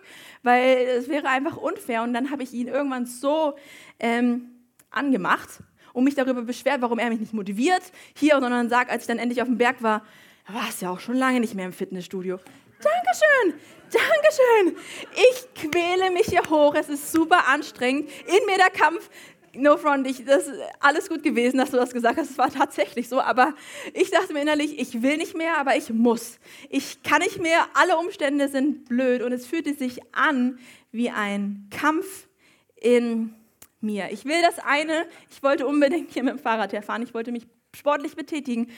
weil 0.44 0.78
es 0.98 1.10
wäre 1.10 1.28
einfach 1.28 1.58
unfair. 1.58 2.04
Und 2.04 2.14
dann 2.14 2.32
habe 2.32 2.44
ich 2.44 2.54
ihn 2.54 2.68
irgendwann 2.68 3.06
so 3.06 3.56
ähm, 4.00 4.52
angemacht 4.90 5.62
und 5.98 6.04
mich 6.04 6.14
darüber 6.14 6.44
beschwert, 6.44 6.80
warum 6.82 7.00
er 7.00 7.10
mich 7.10 7.20
nicht 7.20 7.34
motiviert 7.34 7.82
hier, 8.16 8.34
sondern 8.40 8.70
sagt, 8.70 8.92
als 8.92 9.02
ich 9.04 9.08
dann 9.08 9.18
endlich 9.18 9.42
auf 9.42 9.48
dem 9.48 9.58
Berg 9.58 9.82
war, 9.82 10.06
warst 10.48 10.80
ja 10.84 10.92
auch 10.92 11.00
schon 11.00 11.16
lange 11.16 11.40
nicht 11.40 11.56
mehr 11.56 11.66
im 11.66 11.74
Fitnessstudio. 11.74 12.38
Dankeschön, 12.84 13.60
Dankeschön. 13.92 14.78
Ich 15.16 15.70
quäle 15.70 16.12
mich 16.12 16.28
hier 16.28 16.44
hoch. 16.48 16.76
Es 16.76 16.88
ist 16.88 17.12
super 17.12 17.48
anstrengend. 17.48 18.12
In 18.28 18.46
mir 18.46 18.58
der 18.58 18.70
Kampf. 18.70 19.10
No 19.56 19.76
front, 19.76 20.06
ich, 20.06 20.24
das 20.24 20.46
ist 20.46 20.60
alles 20.80 21.10
gut 21.10 21.24
gewesen, 21.24 21.58
dass 21.58 21.72
du 21.72 21.78
das 21.78 21.92
gesagt 21.92 22.20
hast. 22.20 22.30
Es 22.30 22.38
war 22.38 22.52
tatsächlich 22.52 23.10
so. 23.10 23.20
Aber 23.20 23.56
ich 23.96 24.12
dachte 24.12 24.34
mir 24.34 24.42
innerlich, 24.44 24.78
ich 24.78 25.02
will 25.02 25.18
nicht 25.18 25.36
mehr, 25.36 25.58
aber 25.58 25.78
ich 25.78 25.90
muss. 25.90 26.38
Ich 26.70 27.02
kann 27.02 27.24
nicht 27.24 27.42
mehr. 27.42 27.66
Alle 27.74 27.98
Umstände 27.98 28.50
sind 28.50 28.88
blöd. 28.88 29.24
Und 29.24 29.32
es 29.32 29.48
fühlte 29.48 29.74
sich 29.74 30.00
an 30.14 30.60
wie 30.92 31.10
ein 31.10 31.68
Kampf 31.72 32.28
in 32.76 33.34
mir. 33.80 34.12
Ich 34.12 34.26
will 34.26 34.42
das 34.42 34.60
eine, 34.60 35.06
ich 35.30 35.42
wollte 35.44 35.68
unbedingt 35.68 36.12
hier 36.12 36.24
mit 36.24 36.34
dem 36.34 36.40
Fahrrad 36.40 36.74
herfahren, 36.74 37.04
ich 37.04 37.14
wollte 37.14 37.32
mich 37.32 37.48
sportlich 37.76 38.16
betätigen, 38.16 38.72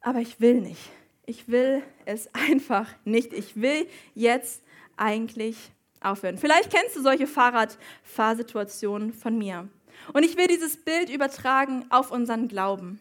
aber 0.00 0.20
ich 0.20 0.40
will 0.40 0.60
nicht. 0.60 0.90
Ich 1.26 1.48
will 1.48 1.82
es 2.04 2.28
einfach 2.34 2.88
nicht. 3.04 3.32
Ich 3.32 3.60
will 3.60 3.86
jetzt 4.14 4.62
eigentlich 4.96 5.56
aufhören. 6.00 6.38
Vielleicht 6.38 6.70
kennst 6.70 6.96
du 6.96 7.02
solche 7.02 7.26
Fahrradfahrsituationen 7.26 9.12
von 9.12 9.38
mir. 9.38 9.68
Und 10.12 10.22
ich 10.24 10.36
will 10.36 10.46
dieses 10.46 10.76
Bild 10.76 11.08
übertragen 11.08 11.86
auf 11.90 12.10
unseren 12.10 12.48
Glauben. 12.48 13.00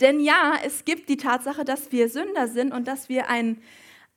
Denn 0.00 0.20
ja, 0.20 0.54
es 0.64 0.84
gibt 0.84 1.08
die 1.08 1.16
Tatsache, 1.16 1.64
dass 1.64 1.92
wir 1.92 2.08
Sünder 2.08 2.48
sind 2.48 2.72
und 2.72 2.86
dass 2.86 3.08
wir 3.08 3.28
ein, 3.28 3.62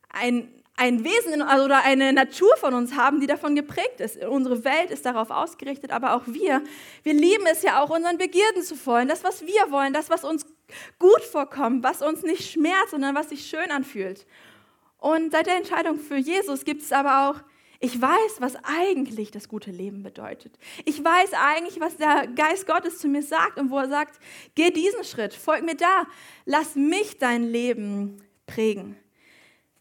ein 0.09 0.49
ein 0.79 1.03
Wesen 1.03 1.41
also, 1.41 1.65
oder 1.65 1.83
eine 1.83 2.13
Natur 2.13 2.55
von 2.57 2.73
uns 2.73 2.95
haben, 2.95 3.19
die 3.19 3.27
davon 3.27 3.53
geprägt 3.53 3.99
ist. 3.99 4.23
Unsere 4.23 4.63
Welt 4.63 4.91
ist 4.91 5.05
darauf 5.05 5.29
ausgerichtet, 5.29 5.91
aber 5.91 6.13
auch 6.13 6.23
wir. 6.25 6.63
Wir 7.03 7.13
lieben 7.13 7.45
es 7.51 7.63
ja 7.63 7.83
auch, 7.83 7.89
unseren 7.89 8.17
Begierden 8.17 8.63
zu 8.63 8.75
folgen. 8.75 9.09
Das, 9.09 9.25
was 9.25 9.45
wir 9.45 9.71
wollen, 9.71 9.91
das, 9.91 10.09
was 10.09 10.23
uns 10.23 10.45
gut 10.97 11.21
vorkommt, 11.21 11.83
was 11.83 12.01
uns 12.01 12.23
nicht 12.23 12.49
schmerzt, 12.49 12.91
sondern 12.91 13.13
was 13.13 13.29
sich 13.29 13.45
schön 13.45 13.71
anfühlt. 13.71 14.25
Und 14.99 15.33
seit 15.33 15.47
der 15.47 15.57
Entscheidung 15.57 15.99
für 15.99 16.15
Jesus 16.15 16.63
gibt 16.63 16.81
es 16.81 16.93
aber 16.93 17.29
auch, 17.29 17.41
ich 17.81 18.01
weiß, 18.01 18.37
was 18.39 18.55
eigentlich 18.63 19.31
das 19.31 19.49
gute 19.49 19.71
Leben 19.71 20.01
bedeutet. 20.01 20.57
Ich 20.85 21.03
weiß 21.03 21.31
eigentlich, 21.33 21.81
was 21.81 21.97
der 21.97 22.27
Geist 22.27 22.67
Gottes 22.67 22.99
zu 22.99 23.09
mir 23.09 23.23
sagt 23.23 23.57
und 23.57 23.69
wo 23.69 23.77
er 23.79 23.89
sagt, 23.89 24.19
geh 24.55 24.71
diesen 24.71 25.03
Schritt, 25.03 25.33
folg 25.33 25.63
mir 25.65 25.75
da, 25.75 26.05
lass 26.45 26.75
mich 26.75 27.17
dein 27.17 27.43
Leben 27.43 28.23
prägen. 28.47 28.97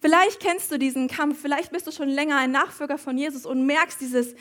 Vielleicht 0.01 0.41
kennst 0.41 0.71
du 0.71 0.79
diesen 0.79 1.09
Kampf, 1.09 1.41
vielleicht 1.41 1.73
bist 1.73 1.87
du 1.87 1.93
schon 1.93 2.09
länger 2.09 2.37
ein 2.37 2.53
Nachfolger 2.53 2.99
von 2.99 3.19
Jesus 3.19 3.45
und 3.45 3.67
merkst 3.67 4.01
dieses, 4.01 4.35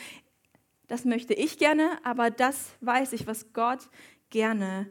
das 0.88 1.04
möchte 1.04 1.34
ich 1.34 1.58
gerne, 1.58 1.90
aber 2.04 2.30
das 2.30 2.76
weiß 2.82 3.14
ich, 3.14 3.28
was 3.28 3.54
Gott 3.54 3.90
gerne 4.30 4.88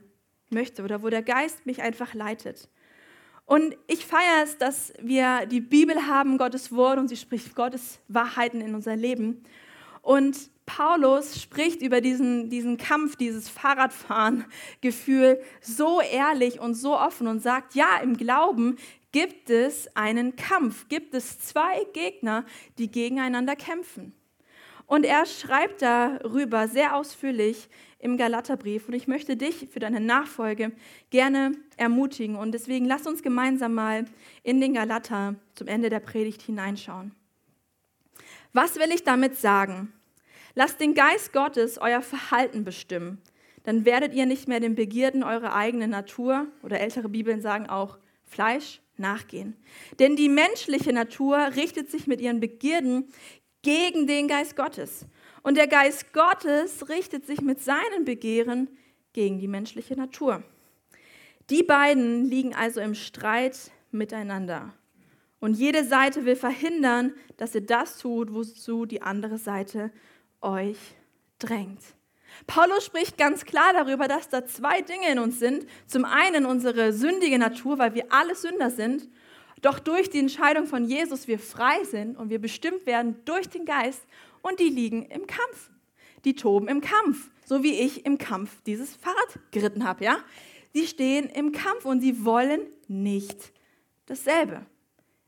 möchte 0.51 0.83
oder 0.83 1.03
wo 1.03 1.09
der 1.09 1.23
Geist 1.23 1.67
mich 1.67 1.83
einfach 1.83 2.15
leitet. 2.15 2.69
Und 3.45 3.77
ich 3.87 4.05
feiere 4.05 4.43
es, 4.43 4.59
dass 4.59 4.93
wir 5.01 5.47
die 5.47 5.61
Bibel 5.61 6.09
haben, 6.09 6.37
Gottes 6.37 6.73
Wort, 6.73 6.99
und 6.99 7.07
sie 7.09 7.17
spricht 7.17 7.55
Gottes 7.55 8.01
Wahrheiten 8.09 8.61
in 8.61 8.75
unser 8.75 8.97
Leben. 8.97 9.45
Und 10.03 10.51
Paulus 10.67 11.41
spricht 11.41 11.81
über 11.81 12.01
diesen, 12.01 12.51
diesen 12.51 12.77
Kampf, 12.77 13.15
dieses 13.15 13.49
Fahrradfahren-Gefühl 13.49 15.41
so 15.61 16.01
ehrlich 16.01 16.59
und 16.59 16.75
so 16.75 16.99
offen 16.99 17.29
und 17.29 17.41
sagt, 17.41 17.77
ja, 17.77 17.99
im 18.03 18.17
Glauben 18.17 18.77
gibt 19.17 19.49
es 19.49 19.89
einen 19.97 20.37
Kampf, 20.37 20.89
gibt 20.89 21.15
es 21.15 21.39
zwei 21.39 21.87
Gegner, 21.95 22.45
die 22.77 22.91
gegeneinander 22.91 23.57
kämpfen. 23.57 24.13
Und 24.85 25.07
er 25.07 25.25
schreibt 25.25 25.81
darüber 25.81 26.69
sehr 26.69 26.95
ausführlich 26.95 27.71
im 27.99 28.19
Galaterbrief. 28.19 28.89
Und 28.89 28.93
ich 28.93 29.09
möchte 29.09 29.39
dich 29.39 29.69
für 29.73 29.79
deine 29.79 30.01
Nachfolge 30.01 30.73
gerne 31.09 31.53
ermutigen. 31.79 32.37
Und 32.37 32.53
deswegen 32.53 32.85
lass 32.85 33.07
uns 33.07 33.23
gemeinsam 33.23 33.73
mal 33.73 34.05
in 34.43 34.61
den 34.61 34.75
Galater 34.75 35.37
zum 35.55 35.67
Ende 35.67 35.89
der 35.89 36.01
Predigt 36.01 36.43
hineinschauen. 36.43 37.15
Was 38.53 38.77
will 38.77 38.91
ich 38.93 39.03
damit 39.03 39.39
sagen? 39.39 39.95
Lasst 40.55 40.79
den 40.79 40.93
Geist 40.93 41.33
Gottes 41.33 41.79
euer 41.79 42.03
Verhalten 42.03 42.65
bestimmen. 42.65 43.23
Dann 43.63 43.87
werdet 43.87 44.13
ihr 44.13 44.27
nicht 44.27 44.47
mehr 44.47 44.61
den 44.61 44.75
Begierden 44.75 45.23
eurer 45.23 45.55
eigenen 45.55 45.89
Natur 45.89 46.49
oder 46.63 46.81
ältere 46.81 47.09
Bibeln 47.09 47.41
sagen 47.41 47.67
auch 47.71 47.97
Fleisch 48.27 48.83
nachgehen. 48.99 49.57
Denn 49.99 50.17
die 50.17 50.29
menschliche 50.29 50.93
Natur 50.93 51.39
richtet 51.57 51.91
sich 51.91 52.07
mit 52.07 52.21
ihren 52.21 52.41
Begierden 52.41 53.09
gegen 53.63 54.07
den 54.07 54.29
Geist 54.29 54.57
Gottes. 54.57 55.07
Und 55.43 55.57
der 55.57 55.67
Geist 55.67 56.13
Gottes 56.13 56.89
richtet 56.89 57.27
sich 57.27 57.41
mit 57.41 57.63
seinen 57.63 58.05
Begehren 58.05 58.69
gegen 59.13 59.39
die 59.39 59.49
menschliche 59.49 59.95
Natur. 59.95 60.43
Die 61.51 61.63
beiden 61.63 62.25
liegen 62.25 62.55
also 62.55 62.81
im 62.81 62.95
Streit 62.95 63.71
miteinander. 63.91 64.75
Und 65.39 65.55
jede 65.55 65.85
Seite 65.85 66.25
will 66.25 66.37
verhindern, 66.37 67.13
dass 67.37 67.55
ihr 67.55 67.61
das 67.61 67.99
tut, 67.99 68.33
wozu 68.33 68.87
die 68.87 69.03
andere 69.03 69.39
Seite 69.39 69.93
euch 70.41 70.79
drängt. 71.39 71.96
Paulus 72.47 72.85
spricht 72.85 73.19
ganz 73.19 73.45
klar 73.45 73.73
darüber, 73.73 74.09
dass 74.09 74.29
da 74.29 74.47
zwei 74.47 74.83
Dinge 74.83 75.11
in 75.11 75.19
uns 75.19 75.39
sind. 75.39 75.67
Zum 75.87 76.05
einen 76.05 76.47
unsere 76.47 76.93
sündige 76.93 77.39
Natur, 77.39 77.79
weil 77.79 77.95
wir 77.95 78.07
alle 78.11 78.35
Sünder 78.35 78.71
sind, 78.71 79.09
doch 79.63 79.79
durch 79.79 80.11
die 80.11 80.19
Entscheidung 80.19 80.67
von 80.67 80.85
Jesus 80.85 81.29
wir 81.29 81.39
frei 81.39 81.83
sind 81.85 82.17
und 82.17 82.31
wir 82.31 82.41
bestimmt 82.41 82.87
werden 82.87 83.17
durch 83.25 83.49
den 83.49 83.65
Geist 83.65 84.03
und 84.43 84.61
die 84.61 84.69
liegen 84.69 85.07
im 85.07 85.27
Kampf. 85.27 85.71
Die 86.25 86.35
toben 86.35 86.69
im 86.69 86.81
Kampf, 86.81 87.31
so 87.45 87.63
wie 87.63 87.81
ich 87.81 88.05
im 88.05 88.19
Kampf 88.19 88.63
dieses 88.67 88.97
Fahrrad 88.97 89.39
geritten 89.51 89.85
habe, 89.87 90.05
ja? 90.05 90.19
Sie 90.73 90.87
stehen 90.87 91.31
im 91.31 91.53
Kampf 91.53 91.85
und 91.85 92.01
sie 92.01 92.25
wollen 92.25 92.61
nicht 92.87 93.53
dasselbe. 94.07 94.67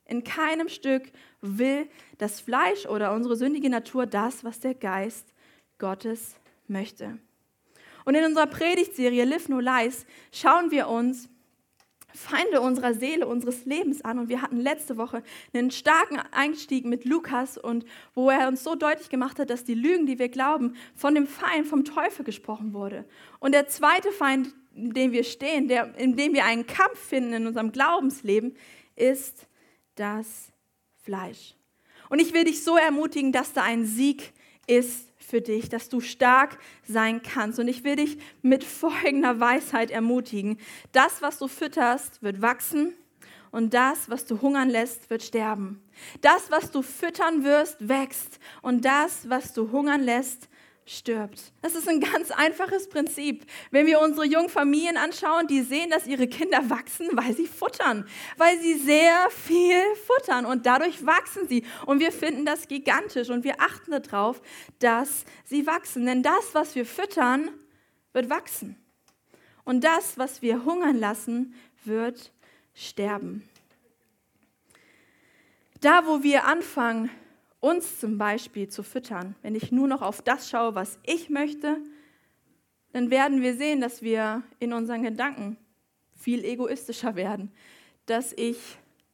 In 0.05 0.25
keinem 0.25 0.68
Stück 0.68 1.05
will 1.40 1.88
das 2.18 2.40
Fleisch 2.40 2.87
oder 2.87 3.12
unsere 3.12 3.37
sündige 3.37 3.71
Natur 3.71 4.07
das, 4.07 4.44
was 4.44 4.61
der 4.61 4.75
Geist 4.75 5.33
Gottes 5.79 6.35
möchte. 6.68 7.18
Und 8.04 8.14
in 8.14 8.24
unserer 8.24 8.46
Predigtserie 8.46 9.24
Live 9.24 9.48
No 9.48 9.61
Lies 9.61 10.07
schauen 10.33 10.70
wir 10.70 10.88
uns 10.88 11.28
Feinde 12.14 12.61
unserer 12.61 12.94
Seele, 12.94 13.26
unseres 13.26 13.64
Lebens 13.64 14.02
an. 14.02 14.18
Und 14.18 14.28
wir 14.28 14.42
hatten 14.42 14.57
letzte 14.57 14.96
Woche 14.96 15.22
einen 15.52 15.70
starken 15.70 16.18
Einstieg 16.33 16.85
mit 16.85 17.04
Lukas 17.04 17.59
und 17.59 17.85
wo 18.14 18.31
er 18.31 18.48
uns 18.48 18.64
so 18.64 18.74
deutlich 18.74 19.09
gemacht 19.09 19.38
hat, 19.38 19.50
dass 19.50 19.64
die 19.64 19.74
Lügen, 19.74 20.07
die 20.07 20.18
wir 20.18 20.28
glauben, 20.28 20.74
von 20.94 21.14
dem 21.14 21.26
Feind, 21.26 21.66
vom 21.66 21.85
Teufel 21.85 22.24
gesprochen 22.24 22.72
wurde. 22.72 23.04
Und 23.40 23.52
der 23.52 23.68
zweite 23.68 24.11
Feind, 24.11 24.54
in 24.74 24.94
dem 24.94 25.12
wir 25.12 25.24
stehen, 25.24 25.68
der, 25.68 25.94
in 25.98 26.16
dem 26.16 26.33
wir 26.33 26.44
einen 26.44 26.66
Kampf 26.66 26.98
finden 26.98 27.35
in 27.35 27.46
unserem 27.46 27.72
Glaubensleben, 27.72 28.57
ist 28.96 29.46
das 29.94 30.50
Fleisch. 31.02 31.54
Und 32.09 32.20
ich 32.20 32.33
will 32.33 32.44
dich 32.44 32.64
so 32.64 32.76
ermutigen, 32.76 33.33
dass 33.33 33.52
da 33.52 33.62
ein 33.62 33.85
Sieg 33.85 34.33
ist 34.66 35.08
für 35.29 35.41
dich, 35.43 35.69
dass 35.69 35.88
du 35.88 36.01
stark 36.01 36.59
sein 36.87 37.23
kannst. 37.23 37.59
Und 37.59 37.69
ich 37.69 37.85
will 37.85 37.97
dich 37.97 38.19
mit 38.43 38.64
folgender 38.64 39.41
Weisheit 39.41 39.91
ermutigen. 39.91 40.59
Das, 40.93 41.21
was 41.21 41.38
du 41.38 41.49
fütterst, 41.49 42.23
wird 42.23 42.41
wachsen 42.41 42.95
und 43.51 43.75
das, 43.75 44.09
was 44.09 44.25
du 44.25 44.41
hungern 44.41 44.71
lässt, 44.71 45.11
wird 45.11 45.23
sterben. 45.23 45.83
Das, 46.23 46.51
was 46.51 46.71
du 46.71 46.83
füttern 46.83 47.45
wirst, 47.45 47.88
wächst 47.88 48.38
und 48.62 48.85
das, 48.85 49.29
was 49.29 49.53
du 49.53 49.71
hungern 49.71 50.03
lässt, 50.03 50.49
stirbt. 50.88 51.53
Das 51.61 51.74
ist 51.74 51.88
ein 51.88 52.01
ganz 52.01 52.31
einfaches 52.31 52.88
Prinzip. 52.88 53.44
Wenn 53.70 53.87
wir 53.87 54.01
unsere 54.01 54.27
jungen 54.27 54.48
Familien 54.48 54.96
anschauen, 54.96 55.46
die 55.46 55.62
sehen, 55.62 55.90
dass 55.90 56.07
ihre 56.07 56.27
Kinder 56.27 56.70
wachsen, 56.70 57.09
weil 57.12 57.37
sie 57.37 57.46
futtern, 57.46 58.07
weil 58.37 58.59
sie 58.61 58.74
sehr 58.74 59.29
viel 59.31 59.81
futtern 60.07 60.46
und 60.46 60.66
dadurch 60.66 61.05
wachsen 61.05 61.46
sie. 61.46 61.64
Und 61.87 62.01
wir 62.01 62.11
finden 62.11 62.46
das 62.46 62.68
gigantisch 62.68 63.29
und 63.29 63.44
wir 63.44 63.61
achten 63.61 63.90
darauf, 63.90 64.40
dass 64.79 65.24
sie 65.44 65.66
wachsen. 65.66 66.07
Denn 66.07 66.22
das, 66.22 66.55
was 66.55 66.74
wir 66.74 66.87
füttern, 66.87 67.51
wird 68.12 68.31
wachsen. 68.31 68.77
Und 69.64 69.85
das, 69.85 70.16
was 70.16 70.40
wir 70.40 70.64
hungern 70.64 70.98
lassen, 70.98 71.55
wird 71.85 72.33
sterben. 72.74 73.46
Da, 75.81 76.07
wo 76.07 76.22
wir 76.22 76.46
anfangen, 76.46 77.11
uns 77.61 77.99
zum 78.01 78.18
Beispiel 78.18 78.68
zu 78.68 78.83
füttern, 78.83 79.35
wenn 79.42 79.55
ich 79.55 79.73
nur 79.73 79.88
noch 79.88 80.03
auf 80.03 80.23
das 80.23 80.49
schaue, 80.49 80.75
was 80.75 80.99
ich 81.05 81.29
möchte, 81.29 81.79
dann 82.92 83.11
werden 83.11 83.42
wir 83.42 83.55
sehen, 83.55 83.81
dass 83.81 84.03
wir 84.03 84.42
in 84.59 84.73
unseren 84.73 85.03
Gedanken 85.03 85.57
viel 86.16 86.44
egoistischer 86.44 87.16
werden, 87.16 87.53
dass 88.07 88.33
ich 88.33 88.59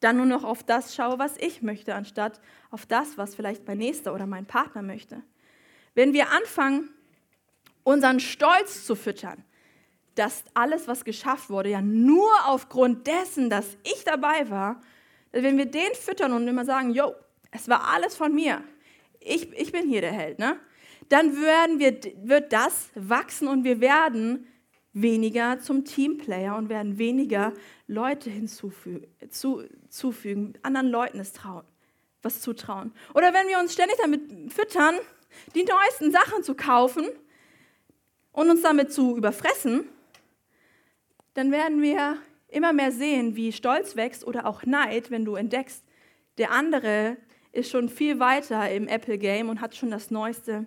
dann 0.00 0.16
nur 0.18 0.26
noch 0.26 0.44
auf 0.44 0.62
das 0.62 0.94
schaue, 0.94 1.18
was 1.18 1.36
ich 1.38 1.62
möchte, 1.62 1.94
anstatt 1.94 2.40
auf 2.70 2.86
das, 2.86 3.16
was 3.16 3.34
vielleicht 3.34 3.66
mein 3.66 3.78
Nächster 3.78 4.14
oder 4.14 4.26
mein 4.26 4.46
Partner 4.46 4.82
möchte. 4.82 5.22
Wenn 5.94 6.12
wir 6.12 6.30
anfangen, 6.30 6.90
unseren 7.84 8.20
Stolz 8.20 8.84
zu 8.84 8.96
füttern, 8.96 9.44
dass 10.14 10.44
alles, 10.54 10.86
was 10.86 11.04
geschafft 11.04 11.50
wurde, 11.50 11.70
ja 11.70 11.80
nur 11.80 12.30
aufgrund 12.44 13.06
dessen, 13.06 13.50
dass 13.50 13.76
ich 13.82 14.04
dabei 14.04 14.48
war, 14.50 14.80
wenn 15.32 15.58
wir 15.58 15.66
den 15.66 15.92
füttern 15.94 16.32
und 16.32 16.46
immer 16.46 16.64
sagen, 16.64 16.90
yo, 16.90 17.14
es 17.54 17.68
war 17.68 17.88
alles 17.88 18.16
von 18.16 18.34
mir. 18.34 18.62
Ich, 19.20 19.50
ich 19.52 19.72
bin 19.72 19.88
hier 19.88 20.02
der 20.02 20.12
Held, 20.12 20.38
ne? 20.38 20.58
Dann 21.08 21.40
werden 21.40 21.78
wir, 21.78 21.98
wird 22.22 22.52
das 22.52 22.90
wachsen 22.94 23.48
und 23.48 23.64
wir 23.64 23.80
werden 23.80 24.46
weniger 24.92 25.60
zum 25.60 25.84
Teamplayer 25.84 26.56
und 26.56 26.68
werden 26.68 26.98
weniger 26.98 27.52
Leute 27.86 28.30
hinzufügen, 28.30 29.06
zu, 29.28 29.64
anderen 30.62 30.88
Leuten 30.88 31.20
es 31.20 31.32
trauen, 31.32 31.64
was 32.22 32.40
zutrauen. 32.40 32.92
Oder 33.14 33.34
wenn 33.34 33.48
wir 33.48 33.58
uns 33.58 33.72
ständig 33.72 33.96
damit 34.00 34.52
füttern, 34.52 34.94
die 35.54 35.64
neuesten 35.64 36.10
Sachen 36.10 36.42
zu 36.42 36.54
kaufen 36.54 37.06
und 38.32 38.50
uns 38.50 38.62
damit 38.62 38.92
zu 38.92 39.16
überfressen, 39.16 39.88
dann 41.34 41.50
werden 41.50 41.82
wir 41.82 42.16
immer 42.48 42.72
mehr 42.72 42.92
sehen, 42.92 43.36
wie 43.36 43.52
Stolz 43.52 43.96
wächst 43.96 44.24
oder 44.26 44.46
auch 44.46 44.64
Neid, 44.64 45.10
wenn 45.10 45.24
du 45.24 45.34
entdeckst, 45.34 45.84
der 46.38 46.50
andere 46.50 47.16
ist 47.54 47.70
schon 47.70 47.88
viel 47.88 48.18
weiter 48.18 48.70
im 48.70 48.88
Apple-Game 48.88 49.48
und 49.48 49.60
hat 49.60 49.74
schon 49.74 49.90
das 49.90 50.10
neueste 50.10 50.66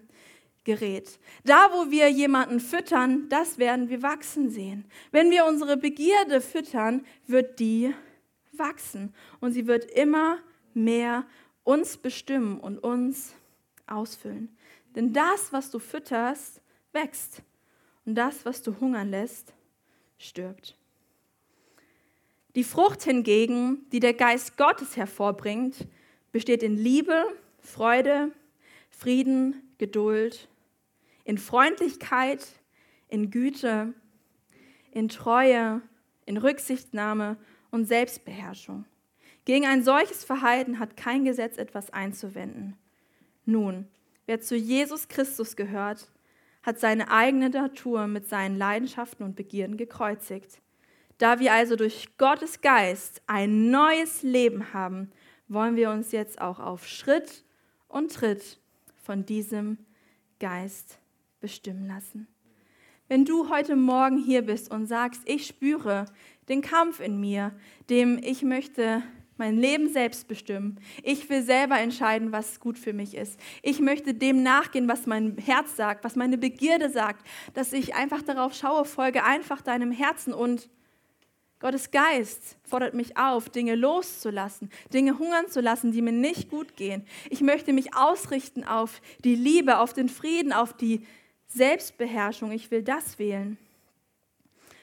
Gerät. 0.64 1.20
Da, 1.46 1.70
wo 1.72 1.92
wir 1.92 2.10
jemanden 2.10 2.60
füttern, 2.60 3.30
das 3.30 3.58
werden 3.58 3.90
wir 3.90 4.02
wachsen 4.02 4.50
sehen. 4.50 4.86
Wenn 5.12 5.32
wir 5.32 5.46
unsere 5.46 5.78
Begierde 5.78 6.42
füttern, 6.42 7.06
wird 7.26 7.60
die 7.60 7.94
wachsen 8.52 9.14
und 9.40 9.54
sie 9.54 9.68
wird 9.68 9.86
immer 9.86 10.40
mehr 10.74 11.26
uns 11.64 11.98
bestimmen 11.98 12.60
und 12.60 12.80
uns 12.80 13.34
ausfüllen. 13.86 14.58
Denn 14.96 15.14
das, 15.14 15.54
was 15.54 15.70
du 15.70 15.80
fütterst, 15.80 16.62
wächst 16.92 17.44
und 18.06 18.16
das, 18.16 18.46
was 18.46 18.62
du 18.62 18.80
hungern 18.80 19.10
lässt, 19.10 19.54
stirbt. 20.18 20.76
Die 22.56 22.64
Frucht 22.64 23.04
hingegen, 23.04 23.86
die 23.92 24.00
der 24.00 24.14
Geist 24.14 24.58
Gottes 24.58 24.98
hervorbringt, 24.98 25.88
besteht 26.32 26.64
in 26.64 26.76
Liebe, 26.76 27.26
Freude, 27.60 28.32
Frieden, 28.90 29.62
Geduld, 29.78 30.48
in 31.24 31.38
Freundlichkeit, 31.38 32.48
in 33.10 33.30
Güte, 33.32 33.94
in 34.92 35.10
Treue, 35.10 35.82
in 36.26 36.38
Rücksichtnahme 36.38 37.38
und 37.72 37.86
Selbstbeherrschung. 37.86 38.86
Gegen 39.46 39.66
ein 39.66 39.84
solches 39.84 40.24
Verhalten 40.24 40.80
hat 40.80 40.98
kein 40.98 41.24
Gesetz 41.24 41.58
etwas 41.58 41.92
einzuwenden. 41.92 42.76
Nun, 43.46 43.88
wer 44.26 44.42
zu 44.42 44.56
Jesus 44.56 45.08
Christus 45.08 45.56
gehört, 45.56 46.12
hat 46.64 46.80
seine 46.80 47.10
eigene 47.10 47.50
Natur 47.50 48.08
mit 48.08 48.28
seinen 48.28 48.58
Leidenschaften 48.58 49.26
und 49.26 49.38
Begierden 49.38 49.78
gekreuzigt. 49.78 50.60
Da 51.18 51.40
wir 51.40 51.54
also 51.54 51.78
durch 51.78 52.18
Gottes 52.18 52.60
Geist 52.60 53.22
ein 53.26 53.72
neues 53.72 54.22
Leben 54.22 54.74
haben, 54.74 55.12
wollen 55.48 55.76
wir 55.76 55.92
uns 55.92 56.12
jetzt 56.12 56.42
auch 56.42 56.60
auf 56.60 56.88
Schritt 56.88 57.44
und 57.88 58.14
Tritt 58.14 58.60
von 59.04 59.26
diesem 59.26 59.78
Geist 60.40 61.00
bestimmen 61.40 61.88
lassen. 61.88 62.28
Wenn 63.08 63.24
du 63.24 63.50
heute 63.50 63.76
Morgen 63.76 64.18
hier 64.18 64.42
bist 64.42 64.70
und 64.70 64.86
sagst, 64.86 65.22
ich 65.26 65.48
spüre 65.48 66.06
den 66.50 66.62
Kampf 66.62 67.00
in 67.00 67.20
mir, 67.20 67.54
dem 67.90 68.20
ich 68.22 68.44
möchte 68.44 69.02
mein 69.38 69.58
Leben 69.58 69.88
selbst 69.88 70.28
bestimmen. 70.28 70.80
Ich 71.04 71.30
will 71.30 71.44
selber 71.44 71.80
entscheiden, 71.80 72.32
was 72.32 72.60
gut 72.60 72.78
für 72.78 72.94
mich 72.94 73.16
ist. 73.16 73.40
Ich 73.62 73.80
möchte 73.80 74.14
dem 74.14 74.44
nachgehen, 74.44 74.88
was 74.88 75.06
mein 75.06 75.38
Herz 75.38 75.76
sagt, 75.76 76.04
was 76.04 76.16
meine 76.16 76.38
Begierde 76.38 76.90
sagt, 76.90 77.26
dass 77.54 77.74
ich 77.74 77.96
einfach 77.96 78.24
darauf 78.24 78.54
schaue, 78.54 78.86
folge 78.86 79.24
einfach 79.24 79.62
deinem 79.62 79.92
Herzen 79.92 80.34
und 80.34 80.70
Gottes 81.60 81.90
Geist 81.90 82.58
fordert 82.64 82.94
mich 82.94 83.18
auf, 83.18 83.50
Dinge 83.50 83.76
loszulassen, 83.76 84.70
Dinge 84.94 85.18
hungern 85.18 85.48
zu 85.48 85.60
lassen, 85.60 85.92
die 85.92 86.04
mir 86.04 86.12
nicht 86.12 86.50
gut 86.50 86.76
gehen. 86.76 87.06
Ich 87.32 87.42
möchte 87.42 87.74
mich 87.74 87.96
ausrichten 87.96 88.64
auf 88.64 89.02
die 89.24 89.36
Liebe, 89.36 89.80
auf 89.80 89.94
den 89.94 90.08
Frieden, 90.08 90.54
auf 90.54 90.74
die 90.74 91.06
Selbstbeherrschung. 91.48 92.52
Ich 92.52 92.70
will 92.70 92.84
das 92.84 93.18
wählen. 93.18 93.58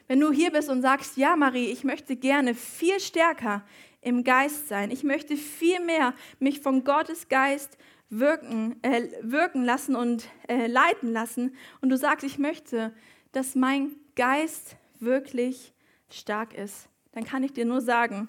Wenn 0.09 0.19
du 0.21 0.33
hier 0.33 0.51
bist 0.51 0.69
und 0.69 0.83
sagst, 0.83 1.17
ja 1.17 1.37
Marie, 1.37 1.67
ich 1.67 1.85
möchte 1.85 2.17
gerne 2.17 2.55
viel 2.55 2.99
stärker 2.99 3.65
im 4.01 4.25
Geist 4.25 4.69
sein, 4.69 4.91
ich 4.91 5.03
möchte 5.03 5.37
viel 5.37 5.81
mehr 5.81 6.13
mich 6.41 6.61
von 6.61 6.85
Gottes 6.85 7.29
Geist 7.29 7.79
wirken, 8.11 8.77
äh, 8.83 9.09
wirken 9.23 9.65
lassen 9.65 9.97
und 9.97 10.29
äh, 10.49 10.67
leiten 10.67 11.13
lassen 11.13 11.55
und 11.81 11.89
du 11.89 11.97
sagst, 11.97 12.27
ich 12.27 12.39
möchte, 12.39 12.93
dass 13.33 13.55
mein 13.55 13.93
Geist 14.15 14.77
wirklich 15.01 15.74
stark 16.19 16.55
ist, 16.55 16.89
dann 17.13 17.25
kann 17.25 17.43
ich 17.43 17.53
dir 17.53 17.65
nur 17.65 17.81
sagen, 17.81 18.29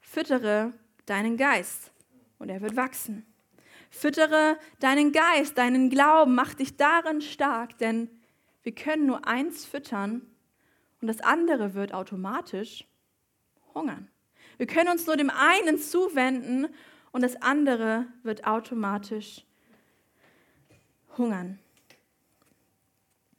füttere 0.00 0.72
deinen 1.06 1.36
Geist 1.36 1.92
und 2.38 2.48
er 2.48 2.60
wird 2.60 2.76
wachsen. 2.76 3.26
Füttere 3.90 4.58
deinen 4.80 5.12
Geist, 5.12 5.58
deinen 5.58 5.90
Glauben, 5.90 6.34
mach 6.34 6.54
dich 6.54 6.76
darin 6.76 7.20
stark, 7.20 7.76
denn 7.78 8.08
wir 8.62 8.74
können 8.74 9.06
nur 9.06 9.26
eins 9.26 9.64
füttern 9.64 10.22
und 11.00 11.08
das 11.08 11.20
andere 11.20 11.74
wird 11.74 11.92
automatisch 11.92 12.86
hungern. 13.74 14.08
Wir 14.56 14.66
können 14.66 14.90
uns 14.90 15.06
nur 15.06 15.16
dem 15.16 15.30
einen 15.30 15.78
zuwenden 15.78 16.68
und 17.10 17.22
das 17.22 17.40
andere 17.42 18.06
wird 18.22 18.46
automatisch 18.46 19.44
hungern. 21.16 21.58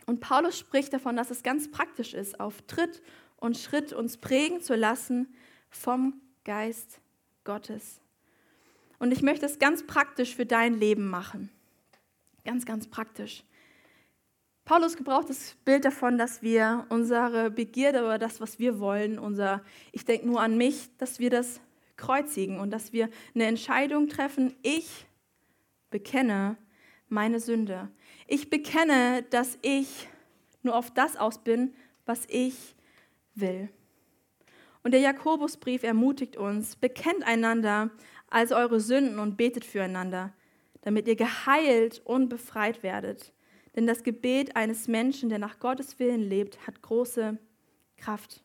Und 0.06 0.20
Paulus 0.20 0.60
spricht 0.60 0.94
davon, 0.94 1.16
dass 1.16 1.32
es 1.32 1.44
ganz 1.44 1.72
praktisch 1.72 2.14
ist, 2.14 2.40
auf 2.40 2.62
Tritt 2.64 3.02
und 3.44 3.58
Schritt 3.58 3.92
uns 3.92 4.16
prägen 4.16 4.62
zu 4.62 4.74
lassen 4.74 5.28
vom 5.70 6.14
Geist 6.46 7.02
Gottes. 7.44 8.00
Und 9.00 9.12
ich 9.12 9.22
möchte 9.22 9.46
es 9.46 9.60
ganz 9.60 9.86
praktisch 9.86 10.34
für 10.34 10.46
dein 10.46 10.76
Leben 10.76 11.10
machen. 11.10 11.50
Ganz, 12.46 12.66
ganz 12.66 12.88
praktisch. 12.88 13.44
Paulus 14.64 14.96
gebraucht 14.96 15.30
das 15.30 15.58
Bild 15.66 15.84
davon, 15.84 16.18
dass 16.18 16.42
wir 16.42 16.86
unsere 16.88 17.52
Begierde 17.52 18.06
oder 18.06 18.18
das, 18.18 18.40
was 18.40 18.60
wir 18.60 18.80
wollen, 18.80 19.20
unser 19.20 19.62
Ich 19.92 20.06
denke 20.06 20.26
nur 20.26 20.40
an 20.40 20.56
mich, 20.56 20.90
dass 20.98 21.20
wir 21.20 21.30
das 21.30 21.60
kreuzigen 21.98 22.62
und 22.62 22.72
dass 22.72 22.94
wir 22.94 23.10
eine 23.36 23.46
Entscheidung 23.46 24.08
treffen. 24.08 24.56
Ich 24.62 25.06
bekenne 25.90 26.56
meine 27.10 27.42
Sünde. 27.42 27.90
Ich 28.26 28.50
bekenne, 28.50 29.24
dass 29.32 29.60
ich 29.62 30.08
nur 30.62 30.78
auf 30.78 30.92
das 30.92 31.18
aus 31.18 31.44
bin, 31.44 31.74
was 32.06 32.26
ich 32.30 32.74
will. 33.36 33.70
Und 34.84 34.92
der 34.94 35.00
Jakobusbrief 35.00 35.84
ermutigt 35.84 36.36
uns, 36.36 36.76
bekennt 36.76 37.26
einander 37.26 37.90
als 38.30 38.52
eure 38.52 38.80
Sünden 38.80 39.20
und 39.20 39.38
betet 39.38 39.64
füreinander, 39.64 40.34
damit 40.82 41.08
ihr 41.08 41.16
geheilt 41.16 42.02
und 42.04 42.30
befreit 42.30 42.84
werdet. 42.84 43.32
Denn 43.76 43.88
das 43.88 44.04
Gebet 44.04 44.56
eines 44.56 44.88
Menschen, 44.88 45.30
der 45.30 45.40
nach 45.40 45.60
Gottes 45.60 46.00
Willen 46.00 46.22
lebt, 46.22 46.68
hat 46.68 46.82
große 46.82 47.38
Kraft. 47.98 48.44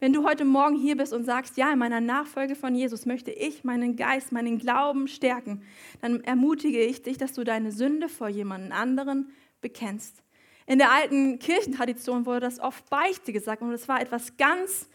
Wenn 0.00 0.12
du 0.12 0.24
heute 0.24 0.44
Morgen 0.44 0.76
hier 0.76 0.96
bist 0.96 1.12
und 1.12 1.24
sagst, 1.24 1.56
ja, 1.56 1.72
in 1.72 1.78
meiner 1.78 2.00
Nachfolge 2.00 2.54
von 2.54 2.74
Jesus 2.74 3.06
möchte 3.06 3.30
ich 3.30 3.64
meinen 3.64 3.96
Geist, 3.96 4.32
meinen 4.32 4.58
Glauben 4.58 5.06
stärken, 5.06 5.62
dann 6.00 6.22
ermutige 6.24 6.80
ich 6.80 7.02
dich, 7.02 7.18
dass 7.18 7.34
du 7.34 7.44
deine 7.44 7.70
Sünde 7.70 8.08
vor 8.08 8.28
jemandem 8.28 8.72
anderen 8.72 9.30
bekennst. 9.60 10.22
In 10.66 10.78
der 10.78 10.90
alten 10.92 11.38
Kirchentradition 11.38 12.26
wurde 12.26 12.40
das 12.40 12.58
oft 12.58 12.88
Beichte 12.90 13.32
gesagt 13.32 13.62
und 13.62 13.70
das 13.70 13.88
war 13.88 14.00
etwas 14.00 14.36
ganz 14.36 14.88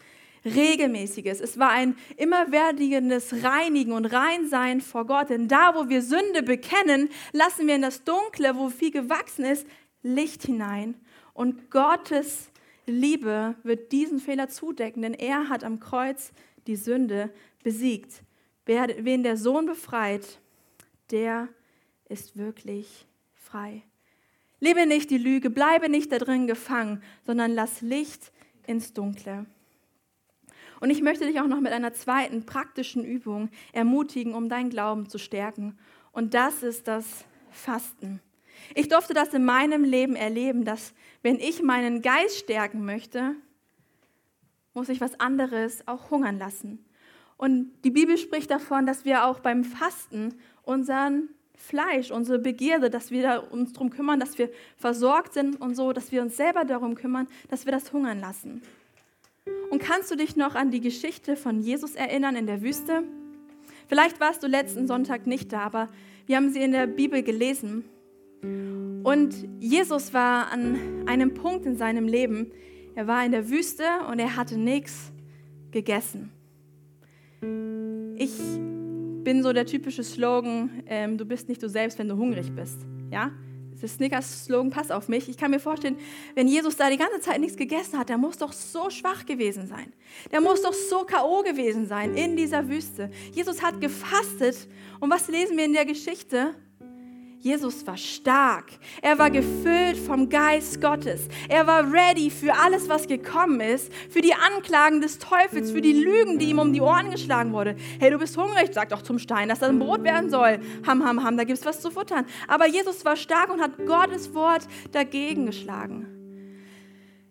regelmäßiges. 0.44 1.40
Es 1.40 1.58
war 1.58 1.70
ein 1.70 1.96
immerwärtiges 2.16 3.42
Reinigen 3.42 3.92
und 3.92 4.06
Reinsein 4.06 4.80
vor 4.80 5.06
Gott. 5.06 5.30
Denn 5.30 5.48
da, 5.48 5.74
wo 5.74 5.88
wir 5.88 6.02
Sünde 6.02 6.42
bekennen, 6.42 7.08
lassen 7.32 7.66
wir 7.66 7.76
in 7.76 7.82
das 7.82 8.04
Dunkle, 8.04 8.56
wo 8.56 8.68
viel 8.68 8.90
gewachsen 8.90 9.44
ist, 9.44 9.66
Licht 10.02 10.44
hinein. 10.44 10.94
Und 11.32 11.70
Gottes 11.70 12.50
Liebe 12.86 13.54
wird 13.62 13.92
diesen 13.92 14.18
Fehler 14.18 14.48
zudecken, 14.48 15.02
denn 15.02 15.14
er 15.14 15.48
hat 15.48 15.64
am 15.64 15.80
Kreuz 15.80 16.32
die 16.66 16.76
Sünde 16.76 17.30
besiegt. 17.62 18.22
Wen 18.66 19.22
der 19.22 19.36
Sohn 19.36 19.66
befreit, 19.66 20.40
der 21.10 21.48
ist 22.08 22.36
wirklich 22.36 23.06
frei. 23.34 23.82
Lebe 24.62 24.86
nicht 24.86 25.10
die 25.10 25.18
Lüge, 25.18 25.50
bleibe 25.50 25.88
nicht 25.88 26.12
da 26.12 26.18
drin 26.18 26.46
gefangen, 26.46 27.02
sondern 27.26 27.50
lass 27.50 27.80
Licht 27.80 28.30
ins 28.64 28.92
Dunkle. 28.92 29.44
Und 30.78 30.90
ich 30.90 31.02
möchte 31.02 31.26
dich 31.26 31.40
auch 31.40 31.48
noch 31.48 31.60
mit 31.60 31.72
einer 31.72 31.94
zweiten 31.94 32.46
praktischen 32.46 33.04
Übung 33.04 33.50
ermutigen, 33.72 34.34
um 34.34 34.48
deinen 34.48 34.70
Glauben 34.70 35.08
zu 35.08 35.18
stärken. 35.18 35.76
Und 36.12 36.34
das 36.34 36.62
ist 36.62 36.86
das 36.86 37.24
Fasten. 37.50 38.20
Ich 38.76 38.86
durfte 38.86 39.14
das 39.14 39.34
in 39.34 39.44
meinem 39.44 39.82
Leben 39.82 40.14
erleben, 40.14 40.64
dass 40.64 40.94
wenn 41.22 41.40
ich 41.40 41.60
meinen 41.64 42.00
Geist 42.00 42.38
stärken 42.38 42.84
möchte, 42.84 43.34
muss 44.74 44.88
ich 44.88 45.00
was 45.00 45.18
anderes 45.18 45.88
auch 45.88 46.12
hungern 46.12 46.38
lassen. 46.38 46.84
Und 47.36 47.72
die 47.82 47.90
Bibel 47.90 48.16
spricht 48.16 48.52
davon, 48.52 48.86
dass 48.86 49.04
wir 49.04 49.24
auch 49.24 49.40
beim 49.40 49.64
Fasten 49.64 50.36
unseren 50.62 51.30
Fleisch, 51.62 52.10
unsere 52.10 52.40
Begierde, 52.40 52.90
dass 52.90 53.12
wir 53.12 53.44
uns 53.52 53.72
darum 53.72 53.90
kümmern, 53.90 54.18
dass 54.18 54.36
wir 54.36 54.50
versorgt 54.76 55.34
sind 55.34 55.60
und 55.60 55.76
so, 55.76 55.92
dass 55.92 56.10
wir 56.10 56.20
uns 56.20 56.36
selber 56.36 56.64
darum 56.64 56.96
kümmern, 56.96 57.28
dass 57.50 57.66
wir 57.66 57.72
das 57.72 57.92
hungern 57.92 58.20
lassen. 58.20 58.62
Und 59.70 59.80
kannst 59.80 60.10
du 60.10 60.16
dich 60.16 60.34
noch 60.34 60.56
an 60.56 60.72
die 60.72 60.80
Geschichte 60.80 61.36
von 61.36 61.60
Jesus 61.60 61.94
erinnern 61.94 62.34
in 62.34 62.46
der 62.46 62.62
Wüste? 62.62 63.04
Vielleicht 63.86 64.18
warst 64.18 64.42
du 64.42 64.48
letzten 64.48 64.88
Sonntag 64.88 65.28
nicht 65.28 65.52
da, 65.52 65.60
aber 65.60 65.88
wir 66.26 66.36
haben 66.36 66.50
sie 66.50 66.62
in 66.62 66.72
der 66.72 66.88
Bibel 66.88 67.22
gelesen. 67.22 67.84
Und 69.04 69.34
Jesus 69.60 70.12
war 70.12 70.50
an 70.50 71.06
einem 71.06 71.32
Punkt 71.32 71.64
in 71.64 71.76
seinem 71.76 72.08
Leben, 72.08 72.50
er 72.96 73.06
war 73.06 73.24
in 73.24 73.30
der 73.30 73.48
Wüste 73.48 73.84
und 74.10 74.18
er 74.18 74.34
hatte 74.36 74.58
nichts 74.58 75.12
gegessen. 75.70 76.32
Ich 78.16 78.32
bin 79.24 79.42
so 79.42 79.52
der 79.52 79.66
typische 79.66 80.04
Slogan, 80.04 80.82
ähm, 80.86 81.18
du 81.18 81.24
bist 81.24 81.48
nicht 81.48 81.62
du 81.62 81.68
selbst, 81.68 81.98
wenn 81.98 82.08
du 82.08 82.16
hungrig 82.16 82.54
bist. 82.54 82.78
Ja? 83.10 83.30
Das 83.80 83.94
Snickers-Slogan 83.94 84.70
passt 84.70 84.92
auf 84.92 85.08
mich. 85.08 85.28
Ich 85.28 85.36
kann 85.36 85.50
mir 85.50 85.58
vorstellen, 85.58 85.96
wenn 86.36 86.46
Jesus 86.46 86.76
da 86.76 86.88
die 86.88 86.96
ganze 86.96 87.20
Zeit 87.20 87.40
nichts 87.40 87.56
gegessen 87.56 87.98
hat, 87.98 88.08
der 88.08 88.16
muss 88.16 88.38
doch 88.38 88.52
so 88.52 88.90
schwach 88.90 89.26
gewesen 89.26 89.66
sein. 89.66 89.92
Der 90.30 90.40
muss 90.40 90.62
doch 90.62 90.72
so 90.72 91.04
K.O. 91.04 91.42
gewesen 91.42 91.86
sein 91.86 92.14
in 92.14 92.36
dieser 92.36 92.68
Wüste. 92.68 93.10
Jesus 93.32 93.60
hat 93.60 93.80
gefastet. 93.80 94.68
Und 95.00 95.10
was 95.10 95.26
lesen 95.26 95.56
wir 95.56 95.64
in 95.64 95.72
der 95.72 95.84
Geschichte? 95.84 96.54
Jesus 97.42 97.84
war 97.88 97.96
stark. 97.96 98.66
Er 99.02 99.18
war 99.18 99.28
gefüllt 99.28 99.96
vom 99.96 100.28
Geist 100.28 100.80
Gottes. 100.80 101.22
Er 101.48 101.66
war 101.66 101.92
ready 101.92 102.30
für 102.30 102.54
alles, 102.54 102.88
was 102.88 103.08
gekommen 103.08 103.58
ist, 103.60 103.92
für 104.10 104.20
die 104.20 104.32
Anklagen 104.32 105.00
des 105.00 105.18
Teufels, 105.18 105.72
für 105.72 105.80
die 105.80 105.92
Lügen, 105.92 106.38
die 106.38 106.50
ihm 106.50 106.60
um 106.60 106.72
die 106.72 106.80
Ohren 106.80 107.10
geschlagen 107.10 107.52
wurde. 107.52 107.74
Hey, 107.98 108.12
du 108.12 108.18
bist 108.18 108.36
hungrig, 108.36 108.70
sag 108.72 108.90
doch 108.90 109.02
zum 109.02 109.18
Stein, 109.18 109.48
dass 109.48 109.58
das 109.58 109.70
ein 109.70 109.80
Brot 109.80 110.04
werden 110.04 110.30
soll. 110.30 110.60
Ham, 110.86 111.04
ham, 111.04 111.24
ham, 111.24 111.36
da 111.36 111.42
gibt 111.42 111.58
es 111.58 111.66
was 111.66 111.80
zu 111.80 111.90
futtern. 111.90 112.26
Aber 112.46 112.68
Jesus 112.68 113.04
war 113.04 113.16
stark 113.16 113.52
und 113.52 113.60
hat 113.60 113.76
Gottes 113.86 114.32
Wort 114.34 114.68
dagegen 114.92 115.44
geschlagen. 115.46 116.06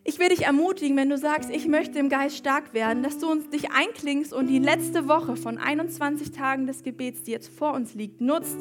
Ich 0.04 0.20
will 0.20 0.28
dich 0.28 0.42
ermutigen, 0.42 0.98
wenn 0.98 1.10
du 1.10 1.18
sagst, 1.18 1.50
ich 1.50 1.68
möchte 1.68 2.00
im 2.00 2.10
Geist 2.10 2.36
stark 2.36 2.74
werden, 2.74 3.02
dass 3.02 3.20
du 3.20 3.32
uns 3.32 3.50
dich 3.50 3.72
einklingst 3.72 4.34
und 4.34 4.48
die 4.48 4.60
letzte 4.60 5.08
Woche 5.08 5.38
von 5.38 5.58
21 5.58 6.32
Tagen 6.32 6.68
des 6.68 6.84
Gebets, 6.84 7.24
die 7.24 7.32
jetzt 7.32 7.50
vor 7.58 7.74
uns 7.74 7.94
liegt, 7.94 8.20
nutzt, 8.20 8.58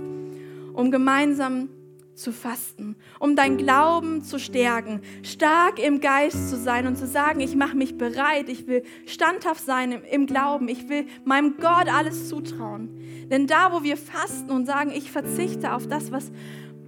um 0.72 0.90
gemeinsam 0.90 1.68
zu 2.14 2.32
fasten, 2.32 2.96
um 3.18 3.34
dein 3.34 3.56
Glauben 3.56 4.22
zu 4.22 4.38
stärken, 4.38 5.00
stark 5.22 5.78
im 5.78 6.00
Geist 6.00 6.50
zu 6.50 6.56
sein 6.56 6.86
und 6.86 6.96
zu 6.96 7.06
sagen, 7.06 7.40
ich 7.40 7.56
mache 7.56 7.76
mich 7.76 7.96
bereit, 7.96 8.48
ich 8.48 8.66
will 8.66 8.84
standhaft 9.06 9.64
sein 9.64 9.92
im, 9.92 10.04
im, 10.04 10.26
Glauben, 10.26 10.68
ich 10.68 10.88
will 10.88 11.06
meinem 11.24 11.56
Gott 11.56 11.88
alles 11.92 12.28
zutrauen. 12.28 13.00
Denn 13.30 13.46
da, 13.46 13.72
wo 13.72 13.82
wir 13.82 13.96
fasten 13.96 14.50
und 14.50 14.66
sagen, 14.66 14.90
ich 14.90 15.10
verzichte 15.10 15.72
auf 15.72 15.86
das, 15.86 16.12
was 16.12 16.30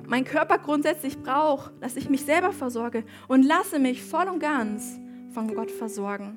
mein 0.06 0.24
Körper 0.24 0.58
grundsätzlich 0.58 1.18
braucht, 1.18 1.72
dass 1.80 1.96
ich 1.96 2.10
mich 2.10 2.24
selber 2.24 2.52
versorge 2.52 3.04
und 3.28 3.42
lasse 3.42 3.78
mich 3.78 4.02
voll 4.02 4.28
und 4.28 4.40
ganz 4.40 4.98
von 5.32 5.54
Gott 5.54 5.70
versorgen. 5.70 6.36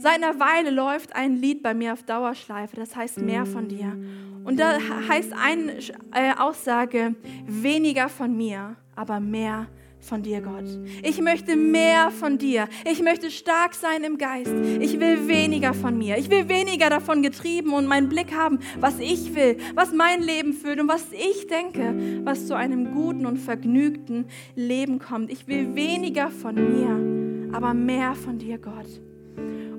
Seit 0.00 0.14
einer 0.14 0.40
Weile 0.40 0.70
läuft 0.70 1.14
ein 1.14 1.36
Lied 1.36 1.62
bei 1.62 1.74
mir 1.74 1.92
auf 1.92 2.02
Dauerschleife, 2.02 2.74
das 2.74 2.96
heißt 2.96 3.20
mehr 3.20 3.44
von 3.44 3.68
dir. 3.68 3.96
Und 4.44 4.58
da 4.58 4.78
heißt 5.08 5.32
eine 5.32 5.78
äh, 6.12 6.34
Aussage, 6.38 7.14
weniger 7.46 8.08
von 8.08 8.36
mir, 8.36 8.76
aber 8.96 9.20
mehr 9.20 9.66
von 10.00 10.22
dir, 10.22 10.40
Gott. 10.40 10.64
Ich 11.02 11.20
möchte 11.20 11.56
mehr 11.56 12.10
von 12.10 12.38
dir. 12.38 12.68
Ich 12.90 13.02
möchte 13.02 13.30
stark 13.30 13.74
sein 13.74 14.02
im 14.02 14.18
Geist. 14.18 14.52
Ich 14.80 14.98
will 14.98 15.28
weniger 15.28 15.74
von 15.74 15.96
mir. 15.96 16.16
Ich 16.16 16.30
will 16.30 16.48
weniger 16.48 16.88
davon 16.88 17.22
getrieben 17.22 17.74
und 17.74 17.86
meinen 17.86 18.08
Blick 18.08 18.34
haben, 18.34 18.60
was 18.78 18.98
ich 18.98 19.34
will, 19.34 19.58
was 19.74 19.92
mein 19.92 20.22
Leben 20.22 20.54
fühlt 20.54 20.80
und 20.80 20.88
was 20.88 21.06
ich 21.12 21.46
denke, 21.46 22.20
was 22.24 22.46
zu 22.46 22.56
einem 22.56 22.92
guten 22.94 23.26
und 23.26 23.36
vergnügten 23.36 24.26
Leben 24.54 24.98
kommt. 24.98 25.30
Ich 25.30 25.46
will 25.46 25.74
weniger 25.74 26.30
von 26.30 26.54
mir, 26.54 27.54
aber 27.54 27.74
mehr 27.74 28.14
von 28.14 28.38
dir, 28.38 28.58
Gott. 28.58 29.00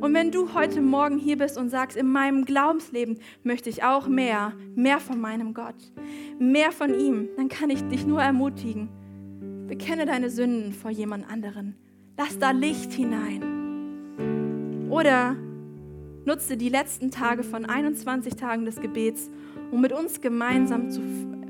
Und 0.02 0.16
wenn 0.16 0.32
du 0.32 0.56
heute 0.56 0.82
Morgen 0.82 1.20
hier 1.20 1.38
bist 1.38 1.60
und 1.60 1.70
sagst, 1.70 1.96
in 1.96 2.08
meinem 2.08 2.44
Glaubensleben 2.44 3.20
möchte 3.44 3.70
ich 3.70 3.84
auch 3.84 4.08
mehr, 4.08 4.54
mehr 4.74 5.00
von 5.00 5.22
meinem 5.22 5.54
Gott, 5.54 5.76
mehr 6.40 6.72
von 6.72 7.00
ihm, 7.00 7.30
dann 7.38 7.50
kann 7.50 7.70
ich 7.70 7.84
dich 7.84 8.08
nur 8.08 8.20
ermutigen. 8.20 8.90
Bekenne 9.68 10.08
deine 10.08 10.32
Sünden 10.32 10.74
vor 10.74 10.90
jemand 10.90 11.30
anderen. 11.30 11.76
Lass 12.18 12.40
da 12.40 12.50
Licht 12.50 12.92
hinein. 12.94 14.90
Oder 14.90 15.36
nutze 16.26 16.58
die 16.58 16.70
letzten 16.70 17.12
Tage 17.12 17.44
von 17.44 17.66
21 17.66 18.36
Tagen 18.36 18.66
des 18.66 18.82
Gebets, 18.82 19.30
um 19.70 19.82
mit 19.82 19.94
uns 19.94 20.20
gemeinsam 20.20 20.90
zu 20.90 21.02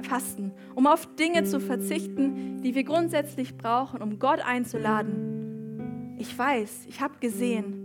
fasten, 0.04 0.52
um 0.76 0.88
auf 0.88 1.08
Dinge 1.16 1.46
zu 1.46 1.62
verzichten, 1.62 2.62
die 2.62 2.76
wir 2.76 2.84
grundsätzlich 2.84 3.56
brauchen, 3.56 4.02
um 4.02 4.20
Gott 4.20 4.42
einzuladen. 4.46 6.18
Ich 6.20 6.38
weiß, 6.38 6.88
ich 6.90 7.00
habe 7.00 7.14
gesehen, 7.22 7.81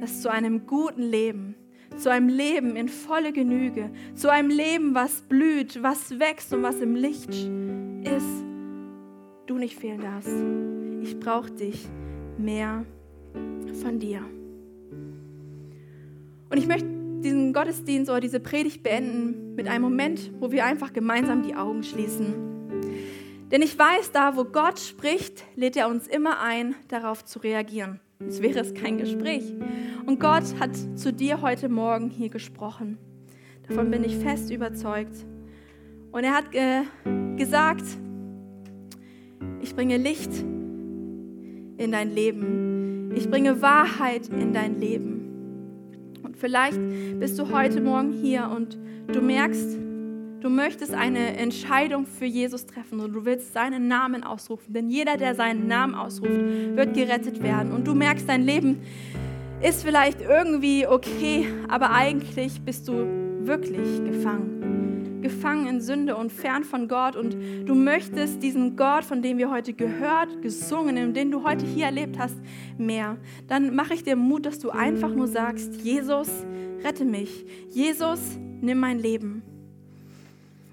dass 0.00 0.22
zu 0.22 0.30
einem 0.30 0.66
guten 0.66 1.02
Leben, 1.02 1.54
zu 1.96 2.10
einem 2.10 2.28
Leben 2.28 2.76
in 2.76 2.88
volle 2.88 3.32
Genüge, 3.32 3.90
zu 4.14 4.30
einem 4.30 4.48
Leben, 4.48 4.94
was 4.94 5.22
blüht, 5.22 5.82
was 5.82 6.18
wächst 6.18 6.52
und 6.52 6.62
was 6.62 6.80
im 6.80 6.94
Licht 6.94 7.30
ist, 7.30 8.44
du 9.46 9.58
nicht 9.58 9.78
fehlen 9.78 10.00
darfst. 10.00 10.32
Ich 11.02 11.20
brauche 11.20 11.50
dich 11.50 11.86
mehr 12.38 12.84
von 13.82 13.98
dir. 13.98 14.22
Und 16.48 16.56
ich 16.56 16.66
möchte 16.66 16.88
diesen 17.22 17.52
Gottesdienst 17.52 18.10
oder 18.10 18.20
diese 18.20 18.40
Predigt 18.40 18.82
beenden 18.82 19.54
mit 19.54 19.68
einem 19.68 19.82
Moment, 19.82 20.32
wo 20.40 20.50
wir 20.50 20.64
einfach 20.64 20.92
gemeinsam 20.92 21.42
die 21.42 21.54
Augen 21.54 21.82
schließen. 21.82 22.34
Denn 23.50 23.62
ich 23.62 23.78
weiß, 23.78 24.12
da 24.12 24.36
wo 24.36 24.44
Gott 24.44 24.78
spricht, 24.78 25.44
lädt 25.56 25.76
er 25.76 25.88
uns 25.88 26.06
immer 26.06 26.40
ein, 26.40 26.74
darauf 26.88 27.24
zu 27.24 27.40
reagieren. 27.40 28.00
Sonst 28.20 28.42
wäre 28.42 28.60
es 28.60 28.74
kein 28.74 28.98
Gespräch. 28.98 29.54
Und 30.06 30.20
Gott 30.20 30.58
hat 30.58 30.76
zu 30.94 31.12
dir 31.12 31.42
heute 31.42 31.68
Morgen 31.68 32.10
hier 32.10 32.28
gesprochen. 32.28 32.98
Davon 33.68 33.90
bin 33.90 34.04
ich 34.04 34.16
fest 34.16 34.50
überzeugt. 34.50 35.24
Und 36.12 36.24
er 36.24 36.34
hat 36.34 36.50
ge 36.50 36.82
gesagt, 37.36 37.84
ich 39.60 39.74
bringe 39.74 39.96
Licht 39.96 40.32
in 41.76 41.92
dein 41.92 42.10
Leben. 42.10 43.12
Ich 43.14 43.30
bringe 43.30 43.62
Wahrheit 43.62 44.28
in 44.28 44.52
dein 44.52 44.78
Leben. 44.78 46.16
Und 46.22 46.36
vielleicht 46.36 46.78
bist 47.18 47.38
du 47.38 47.50
heute 47.50 47.80
Morgen 47.80 48.12
hier 48.12 48.50
und 48.54 48.78
du 49.08 49.20
merkst, 49.20 49.78
Du 50.40 50.48
möchtest 50.48 50.94
eine 50.94 51.36
Entscheidung 51.36 52.06
für 52.06 52.24
Jesus 52.24 52.64
treffen 52.64 53.00
und 53.00 53.12
du 53.12 53.26
willst 53.26 53.52
seinen 53.52 53.88
Namen 53.88 54.24
ausrufen. 54.24 54.72
Denn 54.72 54.88
jeder, 54.88 55.18
der 55.18 55.34
seinen 55.34 55.66
Namen 55.66 55.94
ausruft, 55.94 56.32
wird 56.32 56.94
gerettet 56.94 57.42
werden. 57.42 57.72
Und 57.72 57.86
du 57.86 57.94
merkst, 57.94 58.26
dein 58.26 58.42
Leben 58.42 58.80
ist 59.62 59.82
vielleicht 59.82 60.22
irgendwie 60.22 60.86
okay, 60.86 61.46
aber 61.68 61.90
eigentlich 61.90 62.60
bist 62.62 62.88
du 62.88 63.06
wirklich 63.40 64.02
gefangen. 64.04 65.20
Gefangen 65.20 65.66
in 65.66 65.80
Sünde 65.82 66.16
und 66.16 66.32
fern 66.32 66.64
von 66.64 66.88
Gott. 66.88 67.14
Und 67.14 67.36
du 67.66 67.74
möchtest 67.74 68.42
diesen 68.42 68.76
Gott, 68.76 69.04
von 69.04 69.20
dem 69.20 69.36
wir 69.36 69.50
heute 69.50 69.74
gehört, 69.74 70.40
gesungen 70.40 70.96
und 71.04 71.14
den 71.14 71.30
du 71.30 71.44
heute 71.44 71.66
hier 71.66 71.86
erlebt 71.86 72.18
hast, 72.18 72.36
mehr. 72.78 73.18
Dann 73.48 73.74
mache 73.74 73.92
ich 73.94 74.02
dir 74.02 74.16
Mut, 74.16 74.46
dass 74.46 74.58
du 74.58 74.70
einfach 74.70 75.10
nur 75.10 75.28
sagst, 75.28 75.74
Jesus, 75.82 76.28
rette 76.82 77.04
mich. 77.04 77.44
Jesus, 77.68 78.38
nimm 78.62 78.80
mein 78.80 78.98
Leben. 78.98 79.42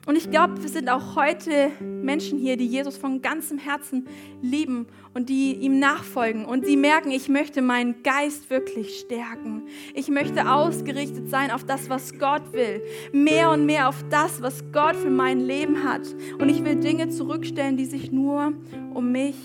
Und 0.08 0.16
ich 0.16 0.32
glaube, 0.32 0.64
wir 0.64 0.70
sind 0.70 0.88
auch 0.90 1.18
heute 1.18 1.70
Menschen 1.82 2.40
hier, 2.40 2.56
die 2.56 2.66
Jesus 2.66 2.96
von 2.96 3.22
ganzem 3.22 3.58
Herzen 3.58 4.08
lieben 4.42 4.88
und 5.14 5.28
die 5.28 5.54
ihm 5.56 5.80
nachfolgen 5.80 6.46
und 6.46 6.66
die 6.66 6.78
merken, 6.78 7.12
ich 7.12 7.28
möchte 7.28 7.62
meinen 7.62 8.04
Geist 8.04 8.50
wirklich 8.50 9.00
stärken. 9.00 9.64
Ich 9.94 10.08
möchte 10.08 10.50
ausgerichtet 10.50 11.30
sein 11.30 11.52
auf 11.52 11.66
das, 11.66 11.90
was 11.90 12.18
Gott 12.18 12.54
will. 12.54 12.82
Mehr 13.12 13.52
und 13.52 13.66
mehr 13.66 13.90
auf 13.90 14.02
das, 14.10 14.42
was 14.42 14.64
Gott 14.72 14.96
für 14.96 15.10
mein 15.10 15.42
Leben 15.42 15.84
hat. 15.84 16.08
Und 16.40 16.48
ich 16.48 16.64
will 16.64 16.78
Dinge 16.78 17.10
zurückstellen, 17.10 17.76
die 17.76 17.86
sich 17.86 18.10
nur 18.10 18.54
um 18.94 19.12
mich 19.12 19.36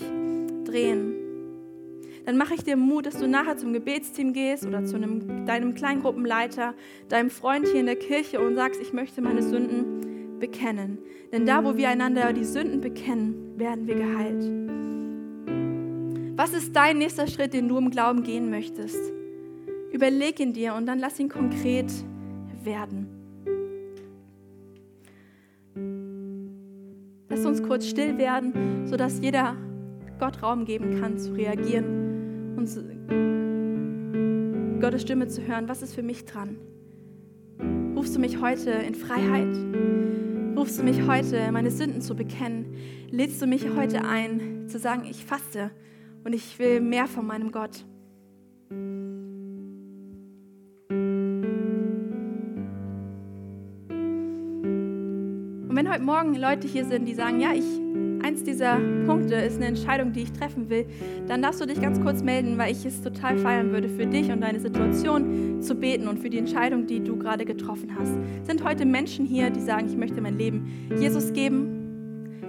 drehen 0.63 1.19
dann 2.25 2.37
mache 2.37 2.53
ich 2.53 2.63
dir 2.63 2.77
Mut, 2.77 3.05
dass 3.05 3.17
du 3.17 3.27
nachher 3.27 3.57
zum 3.57 3.73
Gebetsteam 3.73 4.31
gehst 4.31 4.65
oder 4.65 4.85
zu 4.85 4.95
einem, 4.95 5.45
deinem 5.45 5.73
Kleingruppenleiter, 5.73 6.73
deinem 7.09 7.29
Freund 7.29 7.67
hier 7.67 7.81
in 7.81 7.85
der 7.85 7.97
Kirche 7.97 8.39
und 8.39 8.55
sagst, 8.55 8.79
ich 8.81 8.93
möchte 8.93 9.21
meine 9.21 9.43
Sünden 9.43 10.12
bekennen. 10.39 10.99
Denn 11.31 11.45
da, 11.45 11.63
wo 11.63 11.77
wir 11.77 11.89
einander 11.89 12.33
die 12.33 12.43
Sünden 12.43 12.81
bekennen, 12.81 13.57
werden 13.57 13.87
wir 13.87 13.95
geheilt. 13.95 14.43
Was 16.35 16.53
ist 16.53 16.75
dein 16.75 16.97
nächster 16.97 17.27
Schritt, 17.27 17.53
den 17.53 17.67
du 17.67 17.77
im 17.77 17.91
Glauben 17.91 18.23
gehen 18.23 18.49
möchtest? 18.49 18.99
Überleg 19.91 20.39
ihn 20.39 20.53
dir 20.53 20.73
und 20.73 20.87
dann 20.87 20.99
lass 20.99 21.19
ihn 21.19 21.29
konkret 21.29 21.91
werden. 22.63 23.07
Lass 27.29 27.45
uns 27.45 27.61
kurz 27.61 27.87
still 27.87 28.17
werden, 28.17 28.87
sodass 28.87 29.19
jeder 29.19 29.55
Gott 30.19 30.41
Raum 30.41 30.65
geben 30.65 30.99
kann, 30.99 31.17
zu 31.17 31.33
reagieren 31.33 32.55
und 32.57 32.69
Gottes 34.81 35.01
Stimme 35.01 35.27
zu 35.27 35.45
hören. 35.47 35.67
Was 35.67 35.81
ist 35.81 35.93
für 35.93 36.03
mich 36.03 36.25
dran? 36.25 36.57
Rufst 37.95 38.15
du 38.15 38.19
mich 38.19 38.41
heute 38.41 38.71
in 38.71 38.95
Freiheit? 38.95 39.55
Rufst 40.55 40.77
du 40.77 40.83
mich 40.83 41.07
heute, 41.07 41.51
meine 41.51 41.71
Sünden 41.71 42.01
zu 42.01 42.15
bekennen? 42.15 42.77
Lädst 43.09 43.41
du 43.41 43.47
mich 43.47 43.67
heute 43.75 44.05
ein, 44.05 44.69
zu 44.69 44.77
sagen, 44.77 45.03
ich 45.09 45.25
faste 45.25 45.71
und 46.23 46.33
ich 46.33 46.59
will 46.59 46.79
mehr 46.79 47.07
von 47.07 47.25
meinem 47.25 47.51
Gott? 47.51 47.83
Und 55.69 55.75
wenn 55.75 55.91
heute 55.91 56.03
Morgen 56.03 56.35
Leute 56.35 56.67
hier 56.67 56.85
sind, 56.85 57.05
die 57.05 57.15
sagen, 57.15 57.39
ja, 57.39 57.51
ich 57.53 57.82
eins 58.23 58.43
dieser 58.43 58.79
Punkte 59.05 59.35
ist 59.35 59.57
eine 59.57 59.67
Entscheidung, 59.67 60.13
die 60.13 60.21
ich 60.21 60.31
treffen 60.31 60.69
will, 60.69 60.85
dann 61.27 61.41
darfst 61.41 61.61
du 61.61 61.65
dich 61.65 61.81
ganz 61.81 62.01
kurz 62.01 62.23
melden, 62.23 62.57
weil 62.57 62.71
ich 62.71 62.85
es 62.85 63.01
total 63.01 63.37
feiern 63.37 63.71
würde, 63.71 63.89
für 63.89 64.05
dich 64.05 64.31
und 64.31 64.41
deine 64.41 64.59
Situation 64.59 65.61
zu 65.61 65.75
beten 65.75 66.07
und 66.07 66.19
für 66.19 66.29
die 66.29 66.37
Entscheidung, 66.37 66.87
die 66.87 67.03
du 67.03 67.17
gerade 67.17 67.45
getroffen 67.45 67.95
hast. 67.97 68.13
Sind 68.47 68.63
heute 68.63 68.85
Menschen 68.85 69.25
hier, 69.25 69.49
die 69.49 69.61
sagen, 69.61 69.87
ich 69.87 69.97
möchte 69.97 70.21
mein 70.21 70.37
Leben 70.37 70.89
Jesus 70.97 71.33
geben? 71.33 71.79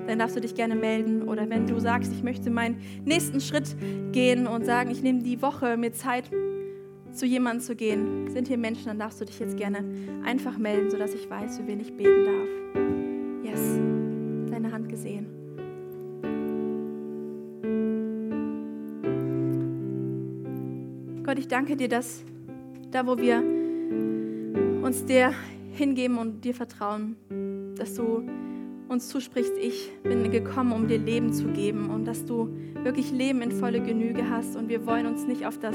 Dann 0.06 0.18
darfst 0.18 0.36
du 0.36 0.40
dich 0.40 0.54
gerne 0.54 0.74
melden. 0.74 1.22
Oder 1.22 1.48
wenn 1.48 1.66
du 1.66 1.78
sagst, 1.80 2.12
ich 2.12 2.22
möchte 2.22 2.50
meinen 2.50 2.76
nächsten 3.04 3.40
Schritt 3.40 3.74
gehen 4.12 4.46
und 4.46 4.66
sagen, 4.66 4.90
ich 4.90 5.02
nehme 5.02 5.22
die 5.22 5.40
Woche 5.40 5.76
mir 5.76 5.92
Zeit, 5.92 6.30
zu 7.12 7.26
jemandem 7.26 7.60
zu 7.60 7.76
gehen, 7.76 8.28
sind 8.28 8.48
hier 8.48 8.58
Menschen, 8.58 8.86
dann 8.86 8.98
darfst 8.98 9.20
du 9.20 9.24
dich 9.24 9.38
jetzt 9.38 9.56
gerne 9.56 9.84
einfach 10.24 10.58
melden, 10.58 10.90
sodass 10.90 11.14
ich 11.14 11.30
weiß, 11.30 11.58
für 11.58 11.66
wen 11.66 11.80
ich 11.80 11.96
beten 11.96 12.24
darf. 12.24 13.03
Gott, 21.34 21.40
ich 21.40 21.48
danke 21.48 21.74
dir, 21.74 21.88
dass 21.88 22.22
da, 22.92 23.08
wo 23.08 23.18
wir 23.18 23.42
uns 24.84 25.04
dir 25.04 25.32
hingeben 25.72 26.16
und 26.16 26.44
dir 26.44 26.54
vertrauen, 26.54 27.16
dass 27.76 27.94
du 27.94 28.22
uns 28.86 29.08
zusprichst, 29.08 29.54
ich 29.60 29.90
bin 30.04 30.30
gekommen, 30.30 30.70
um 30.70 30.86
dir 30.86 30.98
Leben 30.98 31.32
zu 31.32 31.48
geben 31.48 31.90
und 31.90 32.04
dass 32.04 32.24
du 32.24 32.56
wirklich 32.84 33.10
Leben 33.10 33.42
in 33.42 33.50
volle 33.50 33.82
Genüge 33.82 34.30
hast 34.30 34.54
und 34.54 34.68
wir 34.68 34.86
wollen 34.86 35.06
uns 35.06 35.26
nicht 35.26 35.44
auf 35.44 35.58
das 35.58 35.74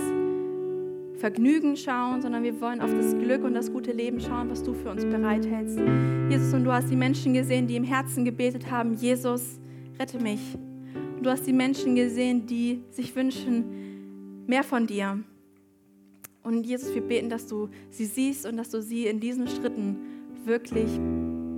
Vergnügen 1.17 1.75
schauen, 1.75 2.21
sondern 2.21 2.43
wir 2.43 2.61
wollen 2.61 2.79
auf 2.79 2.93
das 2.93 3.13
Glück 3.17 3.43
und 3.43 3.53
das 3.53 3.69
gute 3.69 3.91
Leben 3.91 4.21
schauen, 4.21 4.49
was 4.49 4.63
du 4.63 4.73
für 4.73 4.89
uns 4.89 5.03
bereithältst. 5.03 5.77
Jesus, 6.29 6.53
und 6.53 6.63
du 6.63 6.71
hast 6.71 6.89
die 6.89 6.95
Menschen 6.95 7.33
gesehen, 7.33 7.67
die 7.67 7.75
im 7.75 7.83
Herzen 7.83 8.23
gebetet 8.23 8.71
haben, 8.71 8.93
Jesus, 8.93 9.59
rette 9.99 10.23
mich. 10.23 10.55
Und 11.17 11.25
du 11.25 11.29
hast 11.29 11.45
die 11.45 11.51
Menschen 11.51 11.95
gesehen, 11.95 12.45
die 12.45 12.81
sich 12.91 13.13
wünschen, 13.13 14.45
mehr 14.47 14.63
von 14.63 14.87
dir. 14.87 15.21
Und 16.49 16.63
Jesus, 16.63 16.95
wir 16.95 17.03
beten, 17.03 17.29
dass 17.29 17.45
du 17.45 17.69
sie 17.91 18.05
siehst 18.05 18.47
und 18.47 18.57
dass 18.57 18.69
du 18.69 18.81
sie 18.81 19.05
in 19.05 19.19
diesen 19.19 19.47
Schritten 19.47 19.97
wirklich 20.45 20.89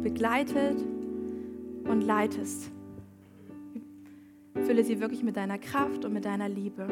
begleitet 0.04 0.84
und 1.86 2.02
leitest. 2.02 2.70
Fülle 4.66 4.84
sie 4.84 5.00
wirklich 5.00 5.24
mit 5.24 5.38
deiner 5.38 5.58
Kraft 5.60 6.04
und 6.04 6.12
mit 6.12 6.26
deiner 6.26 6.50
Liebe. 6.50 6.84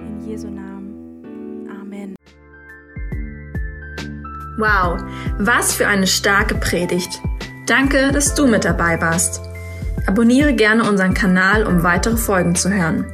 In 0.00 0.20
Jesu 0.26 0.48
Namen. 0.48 1.68
Amen. 1.80 2.16
Wow, 4.58 5.00
was 5.38 5.76
für 5.76 5.86
eine 5.86 6.08
starke 6.08 6.56
Predigt. 6.56 7.22
Danke, 7.68 8.10
dass 8.10 8.34
du 8.34 8.48
mit 8.48 8.64
dabei 8.64 9.00
warst. 9.00 9.40
Abonniere 10.08 10.54
gerne 10.54 10.90
unseren 10.90 11.14
Kanal, 11.14 11.68
um 11.68 11.84
weitere 11.84 12.16
Folgen 12.16 12.56
zu 12.56 12.68
hören. 12.68 13.13